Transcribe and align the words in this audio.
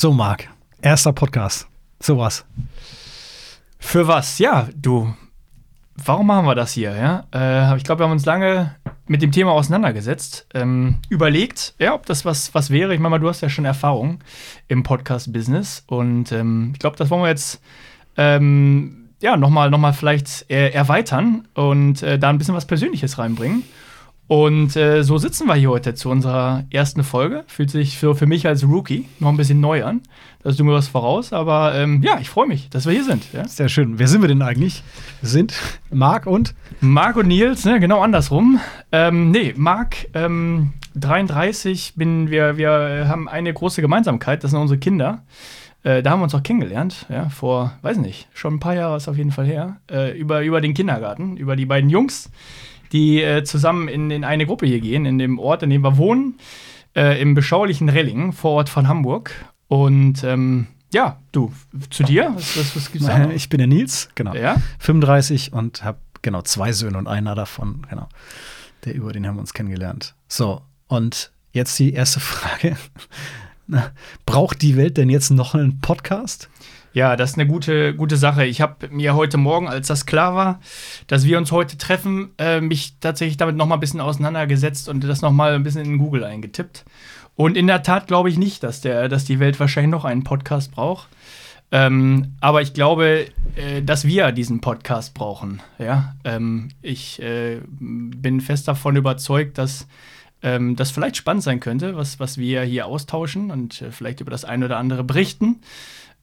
So, 0.00 0.12
Marc, 0.12 0.48
erster 0.80 1.12
Podcast. 1.12 1.66
Sowas. 1.98 2.46
Für 3.80 4.06
was? 4.06 4.38
Ja, 4.38 4.68
du. 4.76 5.12
Warum 5.96 6.28
machen 6.28 6.46
wir 6.46 6.54
das 6.54 6.70
hier? 6.70 6.94
Ja? 6.94 7.24
Äh, 7.34 7.76
ich 7.76 7.82
glaube, 7.82 7.98
wir 7.98 8.04
haben 8.04 8.12
uns 8.12 8.24
lange 8.24 8.76
mit 9.08 9.22
dem 9.22 9.32
Thema 9.32 9.50
auseinandergesetzt, 9.50 10.46
ähm, 10.54 10.98
überlegt, 11.08 11.74
ja, 11.80 11.94
ob 11.94 12.06
das 12.06 12.24
was, 12.24 12.54
was 12.54 12.70
wäre. 12.70 12.94
Ich 12.94 13.00
meine 13.00 13.10
mal, 13.10 13.18
du 13.18 13.28
hast 13.28 13.40
ja 13.40 13.48
schon 13.48 13.64
Erfahrung 13.64 14.20
im 14.68 14.84
Podcast-Business 14.84 15.82
und 15.88 16.30
ähm, 16.30 16.70
ich 16.74 16.78
glaube, 16.78 16.96
das 16.96 17.10
wollen 17.10 17.24
wir 17.24 17.30
jetzt 17.30 17.60
ähm, 18.16 19.08
ja, 19.20 19.36
nochmal 19.36 19.68
noch 19.68 19.78
mal 19.78 19.94
vielleicht 19.94 20.48
äh, 20.48 20.70
erweitern 20.70 21.48
und 21.54 22.04
äh, 22.04 22.20
da 22.20 22.28
ein 22.28 22.38
bisschen 22.38 22.54
was 22.54 22.66
Persönliches 22.66 23.18
reinbringen. 23.18 23.64
Und 24.28 24.76
äh, 24.76 25.02
so 25.04 25.16
sitzen 25.16 25.46
wir 25.46 25.54
hier 25.54 25.70
heute 25.70 25.94
zu 25.94 26.10
unserer 26.10 26.64
ersten 26.70 27.02
Folge. 27.02 27.44
Fühlt 27.46 27.70
sich 27.70 27.96
für, 27.96 28.14
für 28.14 28.26
mich 28.26 28.46
als 28.46 28.62
Rookie 28.62 29.06
noch 29.20 29.30
ein 29.30 29.38
bisschen 29.38 29.58
neu 29.58 29.84
an. 29.84 30.02
Da 30.42 30.52
du 30.52 30.64
mir 30.64 30.74
was 30.74 30.86
voraus, 30.86 31.32
aber 31.32 31.74
ähm, 31.74 32.02
ja, 32.02 32.18
ich 32.20 32.28
freue 32.28 32.46
mich, 32.46 32.68
dass 32.68 32.84
wir 32.84 32.92
hier 32.92 33.04
sind. 33.04 33.32
Ja? 33.32 33.48
Sehr 33.48 33.70
schön. 33.70 33.98
Wer 33.98 34.06
sind 34.06 34.20
wir 34.20 34.28
denn 34.28 34.42
eigentlich? 34.42 34.82
Wir 35.22 35.30
sind 35.30 35.54
Marc 35.90 36.26
und? 36.26 36.54
Marc 36.80 37.16
und 37.16 37.26
Nils, 37.26 37.64
ne, 37.64 37.80
genau 37.80 38.02
andersrum. 38.02 38.60
Ähm, 38.92 39.30
nee, 39.30 39.54
Marc, 39.56 40.08
ähm, 40.12 40.74
33, 40.94 41.94
bin, 41.96 42.30
wir, 42.30 42.58
wir 42.58 43.06
haben 43.08 43.28
eine 43.28 43.52
große 43.52 43.80
Gemeinsamkeit, 43.80 44.44
das 44.44 44.50
sind 44.50 44.60
unsere 44.60 44.78
Kinder. 44.78 45.22
Äh, 45.84 46.02
da 46.02 46.10
haben 46.10 46.20
wir 46.20 46.24
uns 46.24 46.34
auch 46.34 46.42
kennengelernt, 46.42 47.06
ja, 47.08 47.30
vor, 47.30 47.72
weiß 47.82 47.96
nicht, 47.98 48.28
schon 48.34 48.54
ein 48.54 48.60
paar 48.60 48.74
Jahre 48.74 48.96
ist 48.96 49.08
auf 49.08 49.16
jeden 49.16 49.32
Fall 49.32 49.46
her, 49.46 49.78
äh, 49.90 50.18
über, 50.18 50.42
über 50.42 50.60
den 50.60 50.74
Kindergarten, 50.74 51.36
über 51.36 51.56
die 51.56 51.66
beiden 51.66 51.88
Jungs 51.88 52.30
die 52.92 53.22
äh, 53.22 53.44
zusammen 53.44 53.88
in, 53.88 54.10
in 54.10 54.24
eine 54.24 54.46
Gruppe 54.46 54.66
hier 54.66 54.80
gehen, 54.80 55.06
in 55.06 55.18
dem 55.18 55.38
Ort, 55.38 55.62
in 55.62 55.70
dem 55.70 55.82
wir 55.82 55.96
wohnen, 55.96 56.38
äh, 56.94 57.20
im 57.20 57.34
beschaulichen 57.34 57.88
Relling, 57.88 58.32
vor 58.32 58.52
Ort 58.52 58.68
von 58.68 58.88
Hamburg. 58.88 59.32
Und 59.68 60.24
ähm, 60.24 60.66
ja, 60.92 61.18
du, 61.32 61.52
zu 61.90 62.02
dir? 62.02 62.32
Was, 62.34 62.56
was, 62.56 62.76
was 62.76 62.92
gibt's 62.92 63.06
da? 63.06 63.30
Ich 63.30 63.48
bin 63.48 63.58
der 63.58 63.66
Nils, 63.66 64.08
genau. 64.14 64.34
Ja? 64.34 64.56
35 64.78 65.52
und 65.52 65.84
habe 65.84 65.98
genau 66.22 66.42
zwei 66.42 66.72
Söhne 66.72 66.98
und 66.98 67.06
einer 67.06 67.34
davon, 67.34 67.86
genau. 67.88 68.08
Der 68.84 68.94
über 68.94 69.12
den 69.12 69.26
haben 69.26 69.36
wir 69.36 69.40
uns 69.40 69.54
kennengelernt. 69.54 70.14
So, 70.28 70.62
und 70.86 71.30
jetzt 71.52 71.78
die 71.78 71.92
erste 71.92 72.20
Frage. 72.20 72.76
Braucht 74.26 74.62
die 74.62 74.76
Welt 74.76 74.96
denn 74.96 75.10
jetzt 75.10 75.30
noch 75.30 75.54
einen 75.54 75.80
Podcast? 75.80 76.48
Ja, 76.98 77.14
das 77.14 77.30
ist 77.30 77.38
eine 77.38 77.46
gute, 77.46 77.94
gute 77.94 78.16
Sache. 78.16 78.44
Ich 78.44 78.60
habe 78.60 78.88
mir 78.88 79.14
heute 79.14 79.36
Morgen, 79.36 79.68
als 79.68 79.86
das 79.86 80.04
klar 80.04 80.34
war, 80.34 80.58
dass 81.06 81.24
wir 81.24 81.38
uns 81.38 81.52
heute 81.52 81.78
treffen, 81.78 82.30
äh, 82.38 82.60
mich 82.60 82.94
tatsächlich 82.98 83.36
damit 83.36 83.54
noch 83.54 83.66
mal 83.66 83.76
ein 83.76 83.80
bisschen 83.80 84.00
auseinandergesetzt 84.00 84.88
und 84.88 85.04
das 85.04 85.22
noch 85.22 85.30
mal 85.30 85.54
ein 85.54 85.62
bisschen 85.62 85.84
in 85.84 85.98
Google 85.98 86.24
eingetippt. 86.24 86.84
Und 87.36 87.56
in 87.56 87.68
der 87.68 87.84
Tat 87.84 88.08
glaube 88.08 88.30
ich 88.30 88.36
nicht, 88.36 88.64
dass, 88.64 88.80
der, 88.80 89.08
dass 89.08 89.24
die 89.24 89.38
Welt 89.38 89.60
wahrscheinlich 89.60 89.92
noch 89.92 90.04
einen 90.04 90.24
Podcast 90.24 90.72
braucht. 90.72 91.06
Ähm, 91.70 92.32
aber 92.40 92.62
ich 92.62 92.74
glaube, 92.74 93.26
äh, 93.54 93.80
dass 93.80 94.04
wir 94.04 94.32
diesen 94.32 94.60
Podcast 94.60 95.14
brauchen. 95.14 95.62
Ja? 95.78 96.16
Ähm, 96.24 96.70
ich 96.82 97.22
äh, 97.22 97.60
bin 97.78 98.40
fest 98.40 98.66
davon 98.66 98.96
überzeugt, 98.96 99.56
dass 99.56 99.86
ähm, 100.42 100.74
das 100.74 100.90
vielleicht 100.90 101.16
spannend 101.16 101.44
sein 101.44 101.60
könnte, 101.60 101.96
was, 101.96 102.18
was 102.18 102.38
wir 102.38 102.62
hier 102.62 102.86
austauschen 102.86 103.52
und 103.52 103.82
äh, 103.82 103.92
vielleicht 103.92 104.20
über 104.20 104.32
das 104.32 104.44
eine 104.44 104.64
oder 104.64 104.78
andere 104.78 105.04
berichten. 105.04 105.60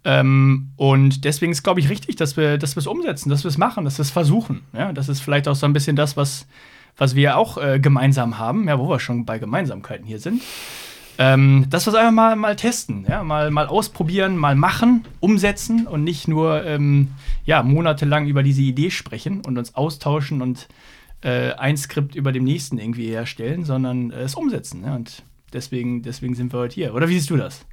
Ähm, 0.06 0.70
und 0.76 1.26
deswegen 1.26 1.52
ist, 1.52 1.64
glaube 1.64 1.80
ich, 1.80 1.90
richtig, 1.90 2.16
dass 2.16 2.38
wir 2.38 2.60
dass 2.60 2.78
es 2.78 2.88
umsetzen, 2.88 3.30
dass 3.30 3.44
wir 3.44 3.50
es 3.50 3.58
machen, 3.58 3.84
dass 3.86 3.98
wir 3.98 4.04
es 4.04 4.12
versuchen. 4.12 4.62
Ja, 4.72 4.94
das 4.94 5.10
ist 5.10 5.20
vielleicht 5.20 5.48
auch 5.48 5.56
so 5.56 5.66
ein 5.66 5.74
bisschen 5.74 5.96
das, 5.96 6.16
was, 6.16 6.48
was 6.96 7.16
wir 7.16 7.38
auch 7.38 7.58
äh, 7.58 7.80
gemeinsam 7.80 8.38
haben, 8.38 8.68
ja, 8.68 8.78
wo 8.78 8.88
wir 8.88 9.00
schon 9.00 9.26
bei 9.26 9.40
Gemeinsamkeiten 9.40 10.06
hier 10.06 10.20
sind. 10.20 10.44
Ähm, 11.18 11.66
dass 11.70 11.88
wir 11.88 11.94
es 11.94 11.98
einfach 11.98 12.12
mal, 12.12 12.36
mal 12.36 12.56
testen, 12.56 13.06
ja, 13.10 13.24
mal, 13.24 13.50
mal 13.50 13.68
ausprobieren, 13.68 14.38
mal 14.38 14.56
machen, 14.56 15.06
umsetzen 15.22 15.88
und 15.88 16.04
nicht 16.04 16.28
nur 16.28 16.64
ähm, 16.66 17.10
ja, 17.46 17.64
monatelang 17.64 18.28
über 18.28 18.44
diese 18.44 18.62
Idee 18.62 18.92
sprechen 18.92 19.42
und 19.42 19.58
uns 19.58 19.76
austauschen 19.76 20.42
und 20.42 20.68
äh, 21.22 21.54
ein 21.54 21.78
Skript 21.78 22.16
über 22.16 22.32
dem 22.32 22.44
nächsten 22.44 22.78
irgendwie 22.78 23.08
herstellen, 23.08 23.64
sondern 23.64 24.12
äh, 24.12 24.24
es 24.24 24.36
umsetzen. 24.36 24.84
Ja, 24.86 24.96
und 24.96 25.24
deswegen, 25.54 26.04
deswegen 26.04 26.36
sind 26.36 26.54
wir 26.54 26.60
heute 26.60 26.76
hier. 26.76 26.94
Oder 26.94 27.08
wie 27.08 27.14
siehst 27.14 27.30
du 27.30 27.38
das? 27.38 27.66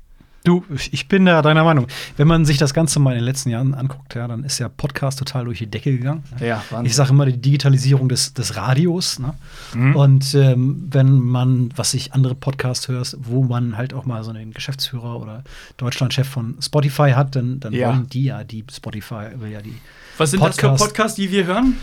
Du, 0.45 0.65
ich 0.91 1.07
bin 1.07 1.25
da 1.25 1.41
deiner 1.41 1.63
Meinung. 1.63 1.87
Wenn 2.17 2.27
man 2.27 2.45
sich 2.45 2.59
das 2.59 2.75
Ganze 2.75 2.99
mal 2.99 3.13
in 3.13 3.19
den 3.19 3.25
letzten 3.25 3.51
Jahren 3.51 3.75
anguckt, 3.75 4.17
ja, 4.17 4.27
dann 4.27 4.43
ist 4.43 4.59
ja 4.59 4.69
Podcast 4.69 5.21
total 5.21 5.45
durch 5.45 5.59
die 5.59 5.69
Decke 5.69 5.97
gegangen. 5.97 6.25
Ja, 6.41 6.65
Wahnsinn. 6.71 6.87
Ich 6.87 6.97
sage 6.97 7.11
immer 7.11 7.27
die 7.27 7.41
Digitalisierung 7.41 8.09
des, 8.09 8.35
des 8.35 8.57
Radios. 8.57 9.21
Ne? 9.21 9.35
Mhm. 9.75 9.97
Und 9.97 10.35
ähm, 10.35 10.89
wenn 10.91 11.21
man, 11.21 11.71
was 11.77 11.95
ich 11.95 12.13
andere 12.13 12.35
Podcasts 12.35 12.89
hörst, 12.89 13.19
wo 13.21 13.45
man 13.45 13.77
halt 13.77 13.95
auch 13.95 14.05
mal 14.05 14.25
so 14.25 14.31
einen 14.31 14.53
Geschäftsführer 14.53 15.21
oder 15.21 15.45
Deutschlandchef 15.77 16.29
von 16.29 16.57
Spotify 16.61 17.13
hat, 17.13 17.37
dann, 17.37 17.61
dann 17.61 17.73
ja. 17.73 17.89
wollen 17.89 18.09
die 18.09 18.25
ja, 18.25 18.43
die 18.43 18.65
Spotify 18.69 19.27
will 19.37 19.51
ja 19.51 19.63
die 19.63 19.77
was 20.19 20.31
sind 20.31 20.41
Podcast. 20.41 20.63
das 20.63 20.81
für 20.81 20.87
Podcasts, 20.87 21.17
die 21.17 21.31
wir 21.31 21.47
hören? 21.47 21.77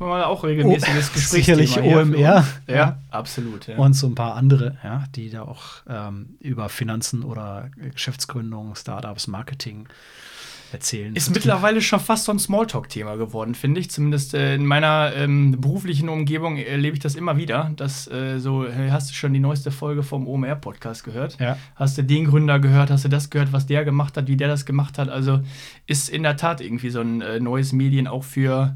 Äh, 0.00 0.04
mal 0.04 0.24
auch 0.24 0.44
regelmäßiges 0.44 1.10
oh, 1.10 1.14
Gespräch. 1.14 1.44
Sicherlich 1.44 1.78
OMR. 1.78 2.16
Ja, 2.16 2.46
ja, 2.68 2.98
absolut. 3.10 3.66
Ja. 3.66 3.76
Und 3.76 3.94
so 3.94 4.06
ein 4.06 4.14
paar 4.14 4.34
andere, 4.36 4.76
ja, 4.84 5.04
die 5.16 5.30
da 5.30 5.42
auch 5.42 5.82
ähm, 5.88 6.36
über 6.40 6.68
Finanzen 6.68 7.24
oder 7.24 7.70
Geschäftsgründung, 8.02 8.74
Startups, 8.74 9.28
Marketing 9.28 9.86
erzählen. 10.72 11.14
Ist 11.14 11.32
mittlerweile 11.32 11.80
schon 11.80 12.00
fast 12.00 12.24
so 12.24 12.32
ein 12.32 12.38
Smalltalk-Thema 12.40 13.14
geworden, 13.16 13.54
finde 13.54 13.80
ich. 13.80 13.90
Zumindest 13.90 14.34
äh, 14.34 14.56
in 14.56 14.66
meiner 14.66 15.12
ähm, 15.14 15.60
beruflichen 15.60 16.08
Umgebung 16.08 16.56
erlebe 16.56 16.96
ich 16.96 17.02
das 17.02 17.14
immer 17.14 17.36
wieder. 17.36 17.70
Dass 17.76 18.10
äh, 18.10 18.40
so, 18.40 18.66
hast 18.66 19.10
du 19.10 19.14
schon 19.14 19.32
die 19.32 19.38
neueste 19.38 19.70
Folge 19.70 20.02
vom 20.02 20.26
OMR-Podcast 20.26 21.04
gehört? 21.04 21.38
Ja. 21.38 21.56
Hast 21.76 21.96
du 21.96 22.02
den 22.02 22.24
Gründer 22.24 22.58
gehört? 22.58 22.90
Hast 22.90 23.04
du 23.04 23.08
das 23.08 23.30
gehört, 23.30 23.52
was 23.52 23.66
der 23.66 23.84
gemacht 23.84 24.16
hat, 24.16 24.26
wie 24.26 24.36
der 24.36 24.48
das 24.48 24.66
gemacht 24.66 24.98
hat? 24.98 25.08
Also 25.08 25.40
ist 25.86 26.08
in 26.08 26.24
der 26.24 26.36
Tat 26.36 26.60
irgendwie 26.60 26.90
so 26.90 27.00
ein 27.00 27.20
äh, 27.20 27.38
neues 27.38 27.72
Medien 27.72 28.08
auch 28.08 28.24
für 28.24 28.74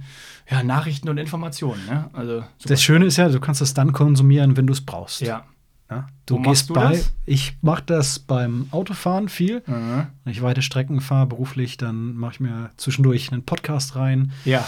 ja, 0.49 0.63
Nachrichten 0.63 1.09
und 1.09 1.19
Informationen. 1.19 1.85
Ne? 1.87 2.11
Also, 2.13 2.45
das 2.65 2.81
Schöne 2.81 3.07
ist 3.07 3.17
ja, 3.17 3.29
du 3.29 3.41
kannst 3.41 3.61
es 3.61 3.75
dann 3.75 3.93
konsumieren, 3.93 4.57
wenn 4.57 4.69
du 4.69 4.73
es 4.73 4.85
brauchst. 4.85 5.23
Ja. 5.23 5.45
Ja, 5.91 6.09
du 6.27 6.39
Wo 6.39 6.43
gehst 6.43 6.69
du 6.69 6.75
bei, 6.75 6.93
das? 6.93 7.13
ich 7.27 7.57
mache 7.63 7.83
das 7.87 8.19
beim 8.19 8.67
Autofahren 8.73 9.29
viel. 9.29 9.63
Mhm. 9.67 10.09
Wenn 10.25 10.33
ich 10.33 10.43
weite 10.43 10.63
Strecken 10.63 11.01
fahre 11.01 11.27
beruflich, 11.27 11.77
dann 11.77 12.17
mache 12.17 12.33
ich 12.35 12.41
mir 12.41 12.71
zwischendurch 12.77 13.31
einen 13.31 13.45
Podcast 13.45 13.95
rein. 13.95 14.33
Ja. 14.45 14.67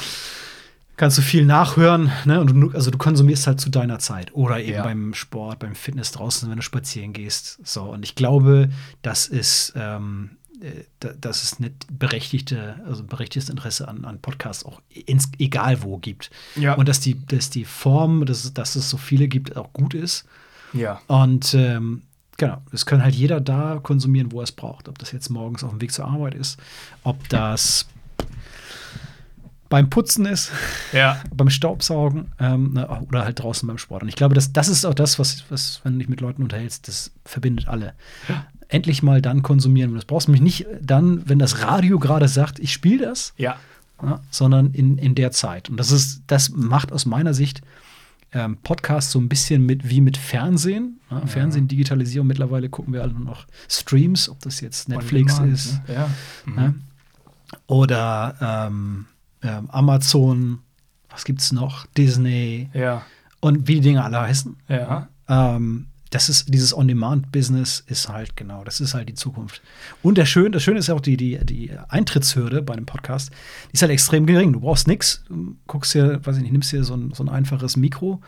Kannst 0.97 1.19
du 1.19 1.23
viel 1.23 1.45
nachhören, 1.45 2.11
ne? 2.25 2.41
Und 2.41 2.49
du, 2.49 2.71
also 2.73 2.91
du 2.91 2.99
konsumierst 2.99 3.47
halt 3.47 3.61
zu 3.61 3.71
deiner 3.71 4.01
Zeit. 4.01 4.35
Oder 4.35 4.61
eben 4.61 4.73
ja. 4.73 4.83
beim 4.83 5.15
Sport, 5.15 5.61
beim 5.61 5.75
Fitness 5.77 6.11
draußen, 6.13 6.49
wenn 6.51 6.57
du 6.57 6.63
spazieren 6.63 7.13
gehst. 7.13 7.61
So, 7.65 7.85
und 7.85 8.05
ich 8.05 8.17
glaube, 8.17 8.69
das 9.03 9.29
ist, 9.29 9.75
ähm, 9.77 10.31
äh, 10.61 10.85
dass 11.21 11.45
es 11.45 11.61
nicht 11.61 11.87
berechtigte, 11.91 12.81
also 12.85 13.05
berechtigtes 13.05 13.49
Interesse 13.49 13.87
an, 13.87 14.05
an 14.05 14.21
Podcasts 14.21 14.65
auch 14.65 14.83
ins, 14.89 15.31
egal 15.39 15.83
wo 15.83 15.99
gibt. 15.99 16.31
Ja. 16.57 16.75
Und 16.75 16.89
dass 16.89 16.99
die, 16.99 17.25
dass 17.27 17.49
die 17.51 17.65
Form, 17.65 18.27
dass, 18.27 18.53
dass 18.53 18.75
es 18.75 18.91
so 18.91 18.97
viele 18.97 19.29
gibt, 19.29 19.57
auch 19.57 19.73
gut 19.73 19.95
ist. 19.95 20.25
Ja. 20.73 21.01
Und 21.07 21.55
ähm, 21.55 22.03
genau, 22.37 22.63
es 22.73 22.87
kann 22.87 23.03
halt 23.03 23.15
jeder 23.15 23.41
da 23.41 23.81
konsumieren, 23.83 24.33
wo 24.33 24.41
er 24.41 24.45
es 24.45 24.53
braucht. 24.53 24.89
Ob 24.89 24.99
das 24.99 25.13
jetzt 25.13 25.29
morgens 25.29 25.65
auf 25.65 25.71
dem 25.71 25.81
Weg 25.81 25.93
zur 25.93 26.07
Arbeit 26.07 26.35
ist, 26.35 26.59
ob 27.03 27.29
das 27.29 27.87
beim 29.69 29.91
Putzen 29.91 30.27
ist, 30.27 30.51
ja. 30.93 31.21
beim 31.35 31.51
Staubsaugen 31.51 32.33
ähm, 32.39 32.73
ne, 32.75 32.89
oder 32.89 33.25
halt 33.25 33.43
draußen 33.43 33.67
beim 33.67 33.79
Sport. 33.79 34.03
Und 34.03 34.09
ich 34.09 34.17
glaube, 34.17 34.35
das, 34.35 34.53
das 34.53 34.69
ist 34.69 34.85
auch 34.85 34.95
das, 34.95 35.19
was, 35.19 35.45
was, 35.51 35.81
wenn 35.85 35.95
du 35.95 35.99
dich 35.99 36.09
mit 36.09 36.21
Leuten 36.21 36.43
unterhältst, 36.43 36.89
das 36.89 37.13
verbindet 37.25 37.69
alle. 37.69 37.93
Ja. 38.29 38.47
Endlich 38.69 39.03
mal 39.03 39.21
dann 39.23 39.43
konsumieren. 39.43 39.95
Das 39.95 40.05
brauchst 40.05 40.29
du 40.29 40.33
mich 40.33 40.41
nicht 40.41 40.67
dann, 40.81 41.29
wenn 41.29 41.39
das 41.39 41.63
Radio 41.63 41.99
gerade 41.99 42.29
sagt, 42.29 42.59
ich 42.59 42.73
spiele 42.73 43.07
das, 43.07 43.35
ja. 43.37 43.57
ja. 44.03 44.21
sondern 44.31 44.73
in, 44.73 44.99
in 44.99 45.15
der 45.15 45.33
Zeit. 45.33 45.69
Und 45.69 45.79
das 45.79 45.91
ist, 45.91 46.23
das 46.27 46.51
macht 46.51 46.93
aus 46.93 47.07
meiner 47.07 47.35
Sicht 47.35 47.63
ähm, 48.33 48.59
Podcast 48.63 49.11
so 49.11 49.19
ein 49.19 49.29
bisschen 49.29 49.65
mit 49.65 49.89
wie 49.89 50.01
mit 50.01 50.17
Fernsehen. 50.17 51.01
Ne? 51.11 51.21
Ja. 51.21 51.27
Fernsehen, 51.27 51.69
Digitalisierung, 51.69 52.27
mittlerweile 52.27 52.69
gucken 52.69 52.93
wir 52.93 53.03
alle 53.03 53.13
nur 53.13 53.25
noch 53.25 53.47
Streams, 53.69 54.29
ob 54.29 54.41
das 54.41 54.61
jetzt 54.61 54.89
Netflix 54.89 55.37
demand, 55.37 55.55
ist. 55.55 55.89
Ne? 55.89 55.95
Ja. 55.95 56.11
Mhm. 56.45 56.83
Oder 57.67 58.35
ähm, 58.41 59.07
ähm, 59.43 59.71
Amazon, 59.71 60.61
was 61.09 61.25
gibt's 61.25 61.53
noch? 61.53 61.87
Disney. 61.87 62.69
Ja. 62.75 63.03
Und 63.41 63.69
wie 63.69 63.77
die 63.77 63.81
Dinge 63.81 64.05
alle 64.05 64.21
heißen. 64.21 64.57
Ja. 64.69 65.09
Das 66.11 66.29
ist 66.29 66.53
dieses 66.53 66.77
On-Demand-Business 66.77 67.85
ist 67.87 68.09
halt 68.09 68.37
genau, 68.37 68.65
das 68.65 68.81
ist 68.81 68.95
halt 68.95 69.09
die 69.09 69.15
Zukunft. 69.15 69.61
Und 70.03 70.17
der 70.17 70.27
Schön, 70.27 70.53
das 70.53 70.63
Schöne 70.63 70.79
ist 70.79 70.89
ja 70.89 70.95
auch 70.95 71.01
die, 71.01 71.17
die, 71.17 71.39
die 71.45 71.71
Eintrittshürde 71.89 72.63
bei 72.63 72.75
einem 72.75 72.87
Podcast, 72.87 73.31
die 73.69 73.75
ist 73.75 73.83
halt 73.83 73.93
extrem 73.93 74.27
gering. 74.27 74.53
Du 74.53 74.61
brauchst 74.61 74.89
nichts, 74.89 75.25
guckst 75.67 75.95
dir, 75.95 76.25
weiß 76.25 76.37
ich 76.37 76.43
nicht, 76.43 76.53
nimmst 76.53 76.73
dir 76.73 76.85
so 76.85 76.95
ein, 76.95 77.13
so 77.13 77.23
ein 77.23 77.29
einfaches 77.29 77.77
Mikro, 77.77 78.21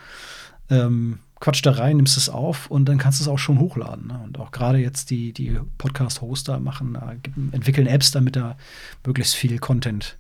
ähm, 0.68 1.20
quatsch 1.40 1.64
da 1.64 1.72
rein, 1.72 1.96
nimmst 1.96 2.16
es 2.16 2.28
auf 2.28 2.70
und 2.70 2.86
dann 2.86 2.98
kannst 2.98 3.18
du 3.20 3.24
es 3.24 3.28
auch 3.28 3.38
schon 3.38 3.58
hochladen. 3.58 4.08
Ne? 4.08 4.20
Und 4.24 4.38
auch 4.38 4.52
gerade 4.52 4.78
jetzt 4.78 5.10
die, 5.10 5.32
die 5.32 5.58
Podcast-Hoster 5.78 6.60
machen, 6.60 6.98
entwickeln 7.52 7.86
Apps, 7.86 8.10
damit 8.10 8.36
da 8.36 8.56
möglichst 9.04 9.34
viel 9.34 9.58
Content 9.58 10.18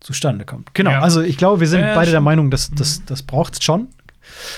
zustande 0.00 0.44
kommt. 0.44 0.74
Genau, 0.74 0.92
ja. 0.92 1.00
also 1.00 1.20
ich 1.20 1.36
glaube, 1.36 1.60
wir 1.60 1.68
sind 1.68 1.80
ja, 1.80 1.94
beide 1.94 2.06
schon. 2.06 2.12
der 2.12 2.20
Meinung, 2.20 2.50
dass 2.50 2.70
das, 2.70 3.04
das 3.04 3.22
braucht 3.22 3.54
es 3.54 3.62
schon. 3.64 3.88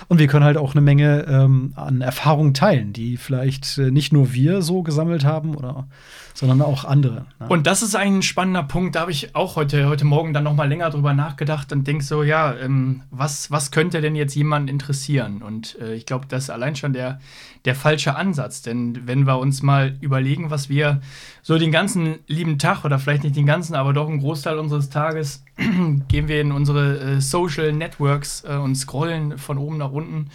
Und 0.09 0.19
wir 0.19 0.27
können 0.27 0.45
halt 0.45 0.57
auch 0.57 0.73
eine 0.73 0.81
Menge 0.81 1.27
ähm, 1.29 1.73
an 1.77 2.01
Erfahrungen 2.01 2.55
teilen, 2.55 2.93
die 2.93 3.17
vielleicht 3.17 3.79
äh, 3.79 3.91
nicht 3.91 4.13
nur 4.13 4.33
wir 4.33 4.63
so 4.63 4.83
gesammelt 4.83 5.25
haben 5.25 5.55
oder 5.55 5.87
sondern 6.35 6.63
auch 6.63 6.85
andere. 6.85 7.27
Ne? 7.39 7.49
Und 7.49 7.67
das 7.67 7.83
ist 7.83 7.95
ein 7.95 8.23
spannender 8.23 8.63
Punkt. 8.63 8.95
Da 8.95 9.01
habe 9.01 9.11
ich 9.11 9.35
auch 9.35 9.57
heute, 9.57 9.89
heute 9.89 10.05
Morgen 10.05 10.33
dann 10.33 10.45
noch 10.45 10.55
mal 10.55 10.69
länger 10.69 10.91
drüber 10.91 11.13
nachgedacht 11.13 11.73
und 11.73 11.87
denke 11.87 12.05
so, 12.05 12.23
ja, 12.23 12.55
ähm, 12.55 13.03
was, 13.11 13.51
was 13.51 13.71
könnte 13.71 14.01
denn 14.01 14.15
jetzt 14.15 14.35
jemanden 14.35 14.69
interessieren? 14.69 15.43
Und 15.43 15.79
äh, 15.81 15.95
ich 15.95 16.07
glaube, 16.07 16.27
das 16.29 16.45
ist 16.45 16.51
allein 16.51 16.77
schon 16.77 16.93
der, 16.93 17.21
der 17.65 17.75
falsche 17.75 18.17
Ansatz. 18.17 18.63
Denn 18.63 19.07
wenn 19.07 19.27
wir 19.27 19.39
uns 19.39 19.63
mal 19.63 19.97
überlegen, 20.01 20.51
was 20.51 20.69
wir 20.69 21.01
so 21.43 21.59
den 21.59 21.73
ganzen 21.73 22.19
lieben 22.27 22.59
Tag 22.59 22.85
oder 22.85 22.99
vielleicht 22.99 23.25
nicht 23.25 23.37
den 23.37 23.47
ganzen, 23.47 23.75
aber 23.75 23.93
doch 23.93 24.09
einen 24.09 24.21
Großteil 24.21 24.59
unseres 24.59 24.89
Tages 24.89 25.45
gehen 26.09 26.29
wir 26.29 26.41
in 26.41 26.53
unsere 26.53 26.99
äh, 26.99 27.21
Social 27.21 27.73
Networks 27.73 28.45
äh, 28.45 28.55
und 28.55 28.77
scrollen 28.77 29.37
von 29.37 29.59
oben 29.61 29.79
nach 29.79 29.93
unten 29.93 30.31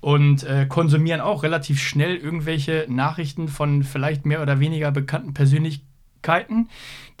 und 0.00 0.42
äh, 0.44 0.66
konsumieren 0.68 1.22
auch 1.22 1.42
relativ 1.42 1.80
schnell 1.80 2.16
irgendwelche 2.16 2.86
Nachrichten 2.88 3.48
von 3.48 3.82
vielleicht 3.82 4.26
mehr 4.26 4.42
oder 4.42 4.60
weniger 4.60 4.90
bekannten 4.90 5.32
Persönlichkeiten, 5.32 6.68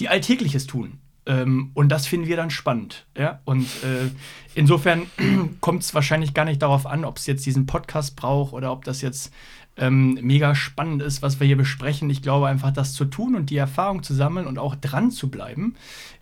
die 0.00 0.08
Alltägliches 0.08 0.66
tun. 0.66 0.98
Ähm, 1.26 1.70
und 1.72 1.88
das 1.88 2.06
finden 2.06 2.26
wir 2.26 2.36
dann 2.36 2.50
spannend. 2.50 3.06
Ja? 3.16 3.40
Und 3.44 3.64
äh, 3.84 4.10
insofern 4.54 5.06
kommt 5.60 5.82
es 5.82 5.94
wahrscheinlich 5.94 6.34
gar 6.34 6.44
nicht 6.44 6.60
darauf 6.60 6.86
an, 6.86 7.04
ob 7.04 7.16
es 7.16 7.26
jetzt 7.26 7.46
diesen 7.46 7.66
Podcast 7.66 8.16
braucht 8.16 8.52
oder 8.52 8.70
ob 8.70 8.84
das 8.84 9.00
jetzt 9.00 9.32
ähm, 9.76 10.18
mega 10.22 10.54
spannend 10.54 11.02
ist, 11.02 11.22
was 11.22 11.40
wir 11.40 11.46
hier 11.46 11.56
besprechen. 11.56 12.10
Ich 12.10 12.22
glaube 12.22 12.46
einfach, 12.48 12.70
das 12.70 12.92
zu 12.92 13.06
tun 13.06 13.34
und 13.34 13.50
die 13.50 13.56
Erfahrung 13.56 14.02
zu 14.02 14.14
sammeln 14.14 14.46
und 14.46 14.58
auch 14.58 14.74
dran 14.74 15.10
zu 15.10 15.30
bleiben, 15.30 15.74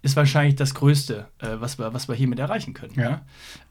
ist 0.03 0.17
wahrscheinlich 0.17 0.57
das 0.57 0.75
Größte, 0.75 1.27
äh, 1.39 1.47
was, 1.61 1.79
wir, 1.79 1.95
was 1.95 2.09
wir 2.09 2.15
hiermit 2.15 2.41
erreichen 2.41 2.75
können. 2.75 2.95
Ja. 2.97 3.23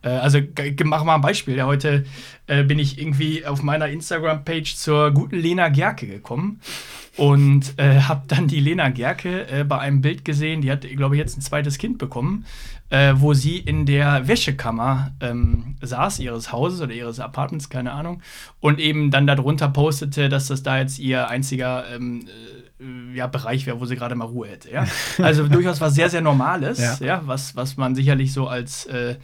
Äh, 0.01 0.09
also 0.09 0.39
mach 0.85 1.03
mal 1.03 1.15
ein 1.15 1.21
Beispiel. 1.21 1.57
Ja, 1.57 1.65
heute 1.65 2.05
äh, 2.47 2.63
bin 2.63 2.79
ich 2.79 2.99
irgendwie 2.99 3.45
auf 3.45 3.61
meiner 3.61 3.87
Instagram-Page 3.87 4.75
zur 4.75 5.11
guten 5.11 5.35
Lena 5.35 5.69
Gerke 5.69 6.07
gekommen 6.07 6.61
und 7.17 7.77
äh, 7.77 7.99
habe 8.01 8.23
dann 8.27 8.47
die 8.47 8.61
Lena 8.61 8.89
Gerke 8.89 9.47
äh, 9.47 9.63
bei 9.65 9.79
einem 9.79 10.01
Bild 10.01 10.23
gesehen, 10.23 10.61
die 10.61 10.71
hat, 10.71 10.81
glaube 10.81 11.15
ich, 11.15 11.19
jetzt 11.19 11.37
ein 11.37 11.41
zweites 11.41 11.77
Kind 11.77 11.97
bekommen, 11.97 12.45
äh, 12.89 13.13
wo 13.17 13.33
sie 13.33 13.57
in 13.57 13.85
der 13.85 14.27
Wäschekammer 14.27 15.11
ähm, 15.19 15.75
saß, 15.81 16.19
ihres 16.19 16.53
Hauses 16.53 16.79
oder 16.79 16.93
ihres 16.93 17.19
Apartments, 17.19 17.69
keine 17.69 17.91
Ahnung, 17.91 18.21
und 18.61 18.79
eben 18.79 19.11
dann 19.11 19.27
darunter 19.27 19.67
postete, 19.67 20.29
dass 20.29 20.47
das 20.47 20.63
da 20.63 20.79
jetzt 20.79 20.99
ihr 20.99 21.27
einziger 21.27 21.85
ähm, 21.93 22.21
äh, 22.21 22.60
ja, 23.13 23.27
Bereich 23.27 23.65
wäre, 23.65 23.79
wo 23.79 23.85
sie 23.85 23.95
gerade 23.95 24.15
mal 24.15 24.25
Ruhe 24.25 24.47
hätte. 24.47 24.71
Ja? 24.71 24.85
Also 25.21 25.47
durchaus 25.47 25.81
was 25.81 25.93
sehr, 25.93 26.09
sehr 26.09 26.21
Normales, 26.21 26.79
ja. 26.79 26.97
ja 26.99 27.21
was, 27.25 27.55
was 27.55 27.77
man 27.77 27.95
sicherlich 27.95 28.33
so 28.33 28.47
als 28.47 28.85
äh, 28.85 29.15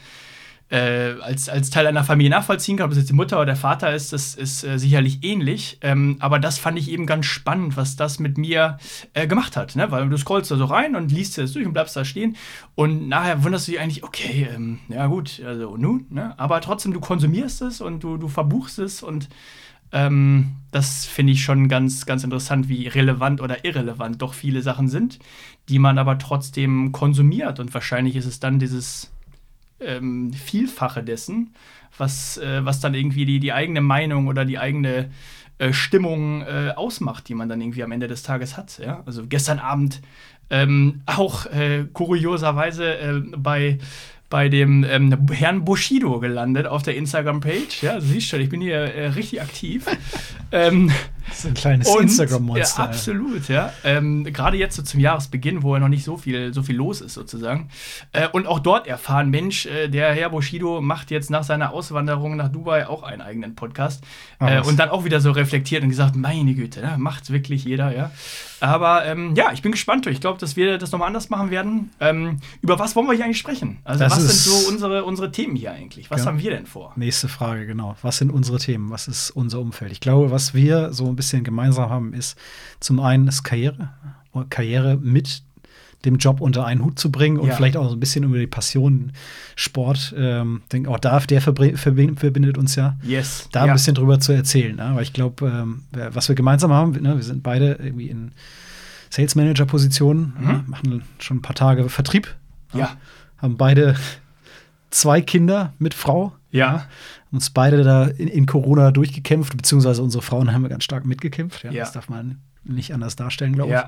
äh, 0.70 1.16
als, 1.22 1.48
als 1.48 1.70
Teil 1.70 1.88
einer 1.88 2.04
Familie 2.04 2.30
nachvollziehen 2.30 2.78
kann, 2.78 2.88
ob 2.88 2.92
es 2.92 2.98
jetzt 2.98 3.10
die 3.10 3.14
Mutter 3.14 3.38
oder 3.38 3.46
der 3.48 3.56
Vater 3.56 3.94
ist, 3.94 4.12
das 4.12 4.36
ist 4.36 4.64
äh, 4.64 4.78
sicherlich 4.78 5.24
ähnlich. 5.24 5.78
Ähm, 5.82 6.18
aber 6.20 6.40
das 6.40 6.58
fand 6.58 6.78
ich 6.78 6.92
eben 6.92 7.06
ganz 7.06 7.26
spannend, 7.26 7.78
was 7.78 7.96
das 7.96 8.20
mit 8.20 8.38
mir 8.38 8.78
äh, 9.14 9.28
gemacht 9.28 9.56
hat. 9.56 9.76
Ne? 9.76 9.90
Weil 9.92 10.10
du 10.10 10.18
scrollst 10.18 10.52
da 10.52 10.58
so 10.58 10.66
rein 10.66 10.96
und 10.96 11.12
liest 11.12 11.38
das 11.38 11.54
durch 11.54 11.66
und 11.66 11.74
bleibst 11.74 11.96
da 11.96 12.04
stehen. 12.04 12.36
Und 12.76 13.08
nachher 13.08 13.44
wunderst 13.44 13.68
du 13.68 13.72
dich 13.72 13.80
eigentlich, 13.80 14.04
okay, 14.04 14.50
ähm, 14.54 14.80
ja 14.90 15.08
gut, 15.08 15.42
also 15.46 15.78
nun, 15.78 16.06
ne? 16.10 16.38
aber 16.38 16.60
trotzdem, 16.60 16.94
du 16.94 17.00
konsumierst 17.00 17.62
es 17.62 17.80
und 17.80 18.04
du, 18.04 18.18
du 18.18 18.28
verbuchst 18.28 18.80
es 18.80 19.02
und 19.02 19.30
ähm, 19.92 20.56
das 20.72 21.06
finde 21.06 21.34
ich 21.34 21.44
schon 21.44 21.70
ganz, 21.70 22.06
ganz 22.06 22.24
interessant, 22.24 22.70
wie 22.70 22.88
relevant 22.88 23.42
oder 23.42 23.64
irrelevant 23.66 24.22
doch 24.22 24.34
viele 24.34 24.62
Sachen 24.62 24.90
sind, 24.90 25.20
die 25.70 25.80
man 25.80 25.98
aber 25.98 26.18
trotzdem 26.18 26.92
konsumiert. 26.92 27.60
Und 27.60 27.74
wahrscheinlich 27.74 28.16
ist 28.16 28.26
es 28.26 28.40
dann 28.40 28.60
dieses 28.60 29.12
ähm, 29.80 30.34
Vielfache 30.34 31.04
dessen, 31.04 31.54
was, 31.98 32.38
äh, 32.38 32.66
was 32.66 32.80
dann 32.80 32.94
irgendwie 32.94 33.26
die, 33.26 33.40
die 33.40 33.54
eigene 33.54 33.82
Meinung 33.82 34.28
oder 34.28 34.46
die 34.46 34.60
eigene 34.60 35.10
äh, 35.58 35.74
Stimmung 35.74 36.42
äh, 36.42 36.74
ausmacht, 36.76 37.30
die 37.30 37.34
man 37.34 37.50
dann 37.50 37.62
irgendwie 37.62 37.84
am 37.84 37.92
Ende 37.92 38.08
des 38.08 38.24
Tages 38.24 38.58
hat. 38.58 38.78
Ja? 38.80 39.04
Also 39.06 39.26
gestern 39.26 39.60
Abend 39.60 40.02
ähm, 40.50 41.02
auch 41.06 41.46
äh, 41.48 41.86
kurioserweise 41.92 42.98
äh, 42.98 43.20
bei 43.36 43.80
bei 44.30 44.50
dem 44.50 44.84
ähm, 44.84 45.28
Herrn 45.32 45.64
Bushido 45.64 46.20
gelandet 46.20 46.68
auf 46.68 46.84
der 46.84 46.96
Instagram-Page. 46.96 47.84
Ja, 47.84 47.96
du 47.96 48.02
siehst 48.02 48.28
schon, 48.28 48.42
ich 48.42 48.50
bin 48.50 48.62
hier 48.62 48.76
äh, 48.76 49.08
richtig 49.08 49.42
aktiv. 49.42 49.86
ähm, 50.52 50.92
das 51.28 51.40
ist 51.40 51.46
ein 51.46 51.54
kleines 51.54 51.94
Instagram-Monster. 51.94 52.84
Ja, 52.84 52.90
absolut, 52.90 53.48
ja. 53.50 53.74
Ähm, 53.84 54.24
Gerade 54.24 54.58
jetzt 54.58 54.76
so 54.76 54.82
zum 54.82 55.00
Jahresbeginn, 55.00 55.64
wo 55.64 55.74
ja 55.76 55.80
noch 55.80 55.88
nicht 55.88 56.04
so 56.04 56.18
viel, 56.18 56.54
so 56.54 56.64
viel 56.64 56.76
los 56.76 57.02
ist, 57.02 57.14
sozusagen. 57.14 57.70
Äh, 58.12 58.28
und 58.30 58.48
auch 58.48 58.60
dort 58.60 58.88
erfahren, 58.88 59.30
Mensch, 59.30 59.66
äh, 59.66 59.88
der 59.88 60.14
Herr 60.14 60.30
Bushido 60.30 60.82
macht 60.82 61.12
jetzt 61.12 61.30
nach 61.30 61.44
seiner 61.44 61.74
Auswanderung 61.74 62.36
nach 62.36 62.50
Dubai 62.50 62.88
auch 62.88 63.04
einen 63.04 63.22
eigenen 63.22 63.56
Podcast. 63.56 64.04
Äh, 64.40 64.62
und 64.62 64.78
dann 64.78 64.90
auch 64.90 65.04
wieder 65.04 65.20
so 65.20 65.32
reflektiert 65.32 65.84
und 65.84 65.90
gesagt, 65.90 66.16
meine 66.16 66.54
Güte, 66.54 66.82
ne, 66.82 66.96
macht 66.98 67.32
wirklich 67.32 67.64
jeder, 67.66 67.96
ja. 67.96 68.12
Aber 68.60 69.06
ähm, 69.06 69.36
ja, 69.36 69.52
ich 69.52 69.62
bin 69.62 69.72
gespannt. 69.72 70.08
Ich 70.08 70.20
glaube, 70.22 70.40
dass 70.40 70.56
wir 70.56 70.78
das 70.78 70.92
nochmal 70.92 71.08
anders 71.08 71.30
machen 71.30 71.52
werden. 71.52 71.92
Ähm, 72.00 72.40
über 72.62 72.80
was 72.80 72.96
wollen 72.96 73.08
wir 73.08 73.14
hier 73.14 73.26
eigentlich 73.26 73.38
sprechen? 73.38 73.78
Also, 73.84 74.04
das 74.04 74.14
was 74.14 74.24
sind 74.24 74.54
so 74.54 74.70
unsere, 74.70 75.04
unsere 75.04 75.32
Themen 75.32 75.56
hier 75.56 75.72
eigentlich? 75.72 76.10
Was 76.10 76.22
ja. 76.22 76.28
haben 76.28 76.40
wir 76.40 76.52
denn 76.52 76.66
vor? 76.66 76.94
Nächste 76.96 77.28
Frage, 77.28 77.68
genau. 77.68 77.96
Was 78.02 78.18
sind 78.18 78.32
unsere 78.32 78.58
Themen? 78.58 78.90
Was 78.90 79.08
ist 79.08 79.30
unser 79.32 79.60
Umfeld? 79.60 79.92
Ich 79.92 80.00
glaube, 80.00 80.32
was 80.32 80.54
wir 80.54 80.92
so 80.94 81.08
ein 81.08 81.16
bisschen 81.18 81.44
gemeinsam 81.44 81.90
haben, 81.90 82.14
ist 82.14 82.38
zum 82.80 83.02
einen 83.02 83.28
ist 83.28 83.44
Karriere, 83.44 83.90
Karriere 84.50 84.98
mit 84.98 85.44
dem 86.06 86.18
Job 86.18 86.42
unter 86.42 86.66
einen 86.66 86.84
Hut 86.84 87.00
zu 87.00 87.12
bringen 87.12 87.38
und 87.38 87.48
ja. 87.48 87.56
vielleicht 87.56 87.76
auch 87.76 87.90
so 87.90 87.96
ein 87.96 88.00
bisschen 88.00 88.24
über 88.24 88.38
die 88.38 88.48
Passion 88.48 89.12
Sport. 89.56 90.14
Ähm, 90.18 90.62
denke 90.72 90.90
auch 90.90 91.00
da, 91.00 91.20
der 91.20 91.42
verbindet 91.42 92.58
uns 92.58 92.76
ja. 92.76 92.98
Yes. 93.02 93.50
Da 93.52 93.66
ja. 93.66 93.72
ein 93.72 93.74
bisschen 93.74 93.96
drüber 93.96 94.20
zu 94.20 94.32
erzählen. 94.32 94.76
Ne? 94.76 94.92
Weil 94.94 95.04
ich 95.04 95.14
glaube, 95.14 95.48
ähm, 95.48 95.84
was 95.92 96.30
wir 96.30 96.36
gemeinsam 96.36 96.72
haben, 96.72 96.92
ne? 96.92 97.16
wir 97.16 97.24
sind 97.24 97.44
beide 97.44 97.74
irgendwie 97.74 98.10
in 98.10 98.32
Sales 99.10 99.36
Manager 99.36 99.66
Positionen, 99.66 100.34
mhm. 100.40 100.48
ne? 100.48 100.64
machen 100.68 101.04
schon 101.20 101.38
ein 101.38 101.42
paar 101.42 101.56
Tage 101.56 101.90
Vertrieb. 101.90 102.36
Ja. 102.74 102.96
Haben 103.38 103.58
beide 103.58 103.96
zwei 104.90 105.22
Kinder 105.22 105.74
mit 105.80 105.94
Frau. 105.94 106.34
Ja 106.52 106.88
uns 107.32 107.50
beide 107.50 107.84
da 107.84 108.06
in, 108.06 108.28
in, 108.28 108.46
Corona 108.46 108.92
durchgekämpft, 108.92 109.56
beziehungsweise 109.56 110.02
unsere 110.02 110.24
Frauen 110.24 110.54
haben 110.54 110.62
wir 110.62 110.70
ganz 110.70 110.84
stark 110.84 111.06
mitgekämpft. 111.06 111.64
Ja, 111.64 111.72
ja. 111.72 111.84
Das 111.84 111.92
darf 111.92 112.10
man 112.10 112.40
nicht 112.64 112.94
anders 112.94 113.16
darstellen, 113.16 113.54
glaube 113.54 113.74
ich. 113.74 113.82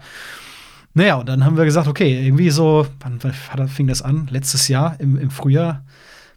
Naja, 0.94 1.16
und 1.16 1.30
dann 1.30 1.46
haben 1.46 1.56
wir 1.56 1.66
gesagt, 1.66 1.88
okay, 1.88 2.26
irgendwie 2.26 2.50
so, 2.50 2.88
wann, 3.00 3.20
wann 3.22 3.68
fing 3.68 3.88
das 3.88 4.02
an? 4.02 4.28
Letztes 4.32 4.68
Jahr 4.68 5.00
im, 5.00 5.18
im 5.18 5.30
Frühjahr, 5.30 5.84